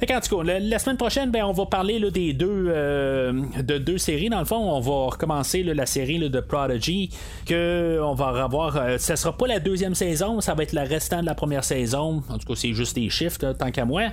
Fait 0.00 0.12
en 0.12 0.18
tout 0.18 0.36
cas, 0.36 0.58
la, 0.58 0.78
semaine 0.80 0.96
prochaine, 0.96 1.30
ben, 1.30 1.44
on 1.44 1.52
va 1.52 1.66
parler 1.66 2.00
là, 2.00 2.10
des 2.10 2.32
deux 2.32 2.66
euh, 2.66 3.32
de 3.62 3.78
deux 3.78 3.98
séries. 3.98 4.28
Dans 4.28 4.40
le 4.40 4.44
fond, 4.44 4.56
on 4.56 4.80
va 4.80 5.12
recommencer 5.12 5.62
la 5.62 5.86
série 5.86 6.18
de 6.18 6.40
Prodigy 6.40 7.10
que 7.46 8.00
on 8.02 8.14
va 8.14 8.42
revoir. 8.42 8.76
Euh, 8.76 8.98
ça 8.98 9.14
sera 9.14 9.36
pas 9.36 9.46
la 9.46 9.60
deuxième 9.60 9.94
saison, 9.94 10.40
ça 10.40 10.54
va 10.54 10.64
être 10.64 10.72
le 10.72 10.82
restant 10.82 11.20
de 11.20 11.26
la 11.26 11.36
première 11.36 11.62
saison. 11.62 12.24
En 12.28 12.38
tout 12.38 12.48
cas, 12.48 12.54
c'est 12.56 12.72
juste 12.72 12.96
des 12.96 13.08
chiffres 13.08 13.52
tant 13.52 13.70
qu'à 13.70 13.84
moi. 13.84 14.08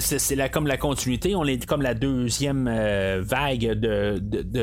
c'est 0.00 0.50
comme 0.50 0.66
la 0.66 0.76
continuité 0.76 1.11
continuité. 1.12 1.34
On 1.34 1.44
est 1.44 1.66
comme 1.66 1.82
la 1.82 1.94
deuxième 1.94 2.68
vague 3.20 3.72
de, 3.72 4.18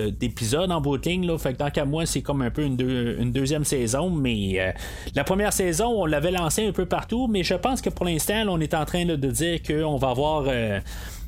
d'épisodes 0.09 0.71
en 0.71 0.81
bout 0.81 0.97
de 0.97 1.53
tant 1.53 1.69
qu'à 1.69 1.85
moi, 1.85 2.05
c'est 2.05 2.21
comme 2.21 2.41
un 2.41 2.49
peu 2.49 2.63
une, 2.63 3.31
deuxième 3.31 3.63
saison. 3.63 4.09
Mais 4.09 4.73
la 5.15 5.23
première 5.23 5.53
saison, 5.53 5.88
on 5.88 6.05
l'avait 6.05 6.31
lancé 6.31 6.67
un 6.67 6.71
peu 6.71 6.85
partout. 6.85 7.27
Mais 7.27 7.43
je 7.43 7.55
pense 7.55 7.81
que 7.81 7.89
pour 7.89 8.05
l'instant, 8.05 8.45
on 8.47 8.59
est 8.59 8.73
en 8.73 8.85
train 8.85 9.05
de 9.05 9.15
dire 9.15 9.62
qu'on 9.63 9.97
va 9.97 10.09
avoir 10.09 10.45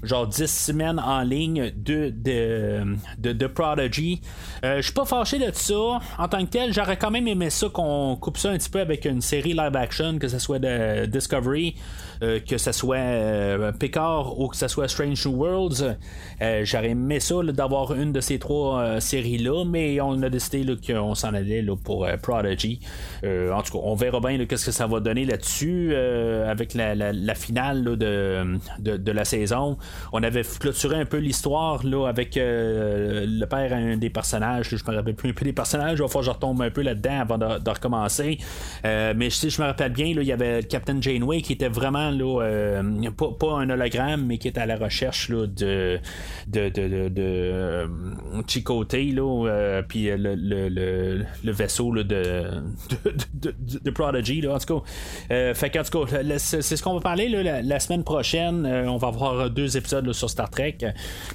genre 0.03 0.27
10 0.27 0.47
semaines 0.47 0.99
en 0.99 1.21
ligne 1.21 1.71
de, 1.75 2.09
de, 2.09 2.95
de, 3.17 3.47
Prodigy. 3.47 4.21
Euh, 4.63 4.77
je 4.77 4.81
suis 4.81 4.93
pas 4.93 5.05
fâché 5.05 5.39
de 5.39 5.51
ça. 5.53 5.99
En 6.17 6.27
tant 6.27 6.43
que 6.45 6.49
tel, 6.49 6.73
j'aurais 6.73 6.97
quand 6.97 7.11
même 7.11 7.27
aimé 7.27 7.49
ça 7.49 7.67
qu'on 7.69 8.15
coupe 8.19 8.37
ça 8.37 8.49
un 8.49 8.57
petit 8.57 8.69
peu 8.69 8.79
avec 8.79 9.05
une 9.05 9.21
série 9.21 9.53
live 9.53 9.75
action, 9.75 10.17
que 10.19 10.27
ce 10.27 10.39
soit 10.39 10.59
de 10.59 11.05
Discovery. 11.05 11.75
Euh, 12.23 12.39
que 12.39 12.59
ce 12.59 12.71
soit 12.71 12.97
euh, 12.97 13.71
Picard 13.71 14.39
ou 14.39 14.47
que 14.47 14.55
ce 14.55 14.67
soit 14.67 14.87
Strange 14.87 15.25
New 15.25 15.35
Worlds. 15.35 15.97
Euh, 16.41 16.61
j'aurais 16.63 16.91
aimé 16.91 17.19
ça 17.19 17.41
d'avoir 17.45 17.95
une 17.95 18.11
de 18.11 18.21
ces 18.21 18.37
trois 18.37 18.99
séries-là, 18.99 19.65
mais 19.65 19.99
on 20.01 20.21
a 20.21 20.29
décidé 20.29 20.63
qu'on 20.85 21.15
s'en 21.15 21.33
allait 21.33 21.65
pour 21.83 22.07
Prodigy. 22.21 22.79
en 23.23 23.61
tout 23.63 23.73
cas, 23.73 23.79
on 23.83 23.95
verra 23.95 24.19
bien 24.19 24.45
qu'est-ce 24.45 24.67
que 24.67 24.71
ça 24.71 24.85
va 24.85 24.99
donner 24.99 25.25
là-dessus 25.25 25.95
avec 25.95 26.75
la, 26.75 27.35
finale 27.35 27.83
de, 27.83 28.59
de, 28.79 29.11
la 29.11 29.25
saison. 29.25 29.77
On 30.11 30.23
avait 30.23 30.43
clôturé 30.43 30.97
un 30.97 31.05
peu 31.05 31.17
l'histoire 31.17 31.81
avec 32.07 32.35
le 32.35 33.45
père 33.45 33.73
un 33.73 33.97
des 33.97 34.09
personnages. 34.09 34.69
je 34.69 34.91
me 34.91 34.95
rappelle 34.95 35.15
plus 35.15 35.29
un 35.29 35.33
peu 35.33 35.45
des 35.45 35.53
personnages. 35.53 35.99
Il 35.99 36.01
va 36.01 36.07
falloir 36.07 36.21
que 36.21 36.25
je 36.25 36.31
retombe 36.31 36.61
un 36.61 36.69
peu 36.69 36.81
là-dedans 36.81 37.21
avant 37.21 37.37
de, 37.37 37.69
recommencer. 37.69 38.37
mais 38.83 39.29
si 39.29 39.49
je 39.49 39.61
me 39.61 39.67
rappelle 39.67 39.91
bien, 39.91 40.07
il 40.07 40.23
y 40.23 40.31
avait 40.31 40.63
Captain 40.63 41.01
Janeway 41.01 41.41
qui 41.41 41.53
était 41.53 41.69
vraiment 41.69 42.11
euh, 42.21 43.11
pas, 43.11 43.53
un 43.53 43.69
hologramme, 43.69 44.25
mais 44.25 44.37
qui 44.37 44.47
est 44.47 44.57
à 44.57 44.65
la 44.65 44.75
recherche 44.75 45.29
de, 45.29 45.45
de, 45.45 45.99
de, 46.47 46.69
de, 46.69 47.09
de 47.09 47.21
euh, 47.21 47.87
euh, 49.01 49.81
puis 49.87 50.05
le, 50.05 50.35
le, 50.35 51.25
le, 51.43 51.51
vaisseau 51.51 51.93
de, 51.93 52.03
de, 52.03 53.55
de, 53.59 53.91
Prodigy. 53.91 54.41
Là, 54.41 54.55
en 54.55 54.59
tout 54.59 54.79
cas, 54.79 55.53
fait 55.53 55.77
en 55.77 55.83
tout 55.83 56.05
cas, 56.05 56.37
c'est 56.37 56.61
ce 56.61 56.83
qu'on 56.83 56.95
va 56.95 57.01
parler 57.01 57.29
la, 57.29 57.79
semaine 57.79 58.03
prochaine. 58.03 58.65
on 58.65 58.97
va 58.97 59.07
avoir 59.07 59.49
deux 59.49 59.77
épisodes 59.77 59.80
sur 59.87 60.29
Star 60.29 60.49
Trek. 60.49 60.77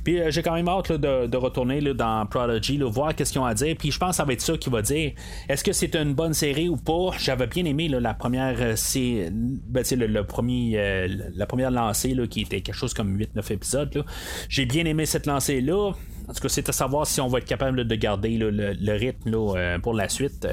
Puis 0.05 0.21
j'ai 0.29 0.43
quand 0.43 0.55
même 0.55 0.69
hâte 0.69 0.93
de, 0.93 1.37
retourner 1.37 1.81
dans 1.95 2.27
Prodigy, 2.27 2.79
voir 2.79 3.15
qu'est-ce 3.15 3.33
qu'ils 3.33 3.41
ont 3.41 3.47
à 3.47 3.55
dire. 3.55 3.77
Puis 3.79 3.91
je 3.91 3.99
pense 3.99 4.11
que 4.11 4.17
ça 4.17 4.25
va 4.25 4.33
être 4.33 4.41
ça 4.41 4.57
qui 4.57 4.71
va 4.71 4.83
dire. 4.83 5.13
Est-ce 5.49 5.63
que 5.63 5.73
c'est 5.73 5.95
une 5.95 6.15
bonne 6.15 6.35
série 6.35 6.69
ou 6.69 6.77
pas? 6.77 7.11
J'avais 7.19 7.47
bien 7.47 7.65
aimé 7.65 7.89
la 7.89 8.15
première, 8.15 8.77
c'est 8.77 9.29
ben, 9.33 9.85
le, 9.91 10.23
premier 10.25 10.75
euh, 10.77 11.09
la 11.35 11.47
première 11.47 11.71
lancée 11.71 12.15
là, 12.15 12.27
qui 12.27 12.43
était 12.43 12.61
quelque 12.61 12.75
chose 12.75 12.95
comme 12.95 13.19
8-9 13.19 13.53
épisodes. 13.53 14.05
J'ai 14.49 14.67
bien 14.67 14.85
aimé 14.85 15.07
cette 15.07 15.27
lancée-là. 15.27 15.93
En 16.29 16.33
tout 16.33 16.41
cas, 16.41 16.49
c'est 16.49 16.69
à 16.69 16.73
savoir 16.73 17.07
si 17.07 17.21
on 17.21 17.29
va 17.29 17.39
être 17.39 17.45
capable 17.45 17.85
de 17.85 17.95
garder 17.95 18.37
le, 18.37 18.93
rythme 18.93 19.33
euh, 19.33 19.79
pour 19.79 19.95
la 19.95 20.09
suite. 20.09 20.49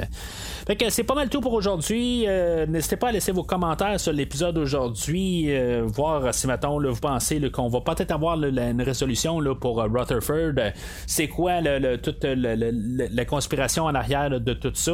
Fait 0.67 0.75
que 0.75 0.89
c'est 0.91 1.03
pas 1.03 1.15
mal 1.15 1.29
tout 1.29 1.41
pour 1.41 1.53
aujourd'hui. 1.53 2.25
Euh, 2.27 2.67
n'hésitez 2.67 2.95
pas 2.95 3.09
à 3.09 3.11
laisser 3.11 3.31
vos 3.31 3.43
commentaires 3.43 3.99
sur 3.99 4.13
l'épisode 4.13 4.53
d'aujourd'hui, 4.55 5.49
voir 5.87 6.33
si 6.33 6.45
maintenant 6.45 6.79
vous 6.79 6.99
pensez 6.99 7.41
qu'on 7.49 7.69
va 7.69 7.81
peut-être 7.83 8.11
avoir 8.11 8.41
une 8.41 8.81
résolution 8.81 9.39
pour 9.55 9.83
Rutherford. 9.83 10.71
C'est 11.07 11.27
quoi 11.27 11.61
toute 12.01 12.23
la 12.25 13.25
conspiration 13.25 13.85
en 13.85 13.95
arrière 13.95 14.39
de 14.39 14.53
tout 14.53 14.73
ça? 14.73 14.93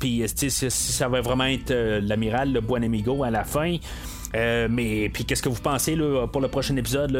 Puis 0.00 0.22
si, 0.34 0.50
ça 0.50 1.08
va 1.08 1.20
vraiment 1.20 1.44
être 1.44 1.72
l'amiral, 2.00 2.52
le 2.52 2.60
Buonamigo 2.60 3.24
à 3.24 3.30
la 3.30 3.44
fin. 3.44 3.76
Euh, 4.34 4.68
mais 4.70 5.08
puis 5.08 5.24
qu'est-ce 5.24 5.42
que 5.42 5.48
vous 5.48 5.60
pensez 5.60 5.96
pour 6.32 6.40
le 6.40 6.48
prochain 6.48 6.76
épisode? 6.76 7.12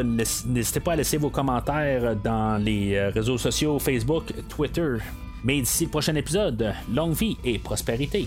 N'hésitez 0.46 0.80
pas 0.80 0.92
à 0.92 0.96
laisser 0.96 1.16
vos 1.16 1.30
commentaires 1.30 2.16
dans 2.16 2.62
les 2.62 2.96
euh, 2.96 3.10
réseaux 3.10 3.38
sociaux 3.38 3.78
Facebook, 3.78 4.32
Twitter. 4.48 4.96
Mais 5.44 5.60
d'ici 5.60 5.84
le 5.84 5.90
prochain 5.90 6.14
épisode, 6.16 6.72
longue 6.92 7.12
vie 7.12 7.36
et 7.44 7.58
prospérité. 7.58 8.26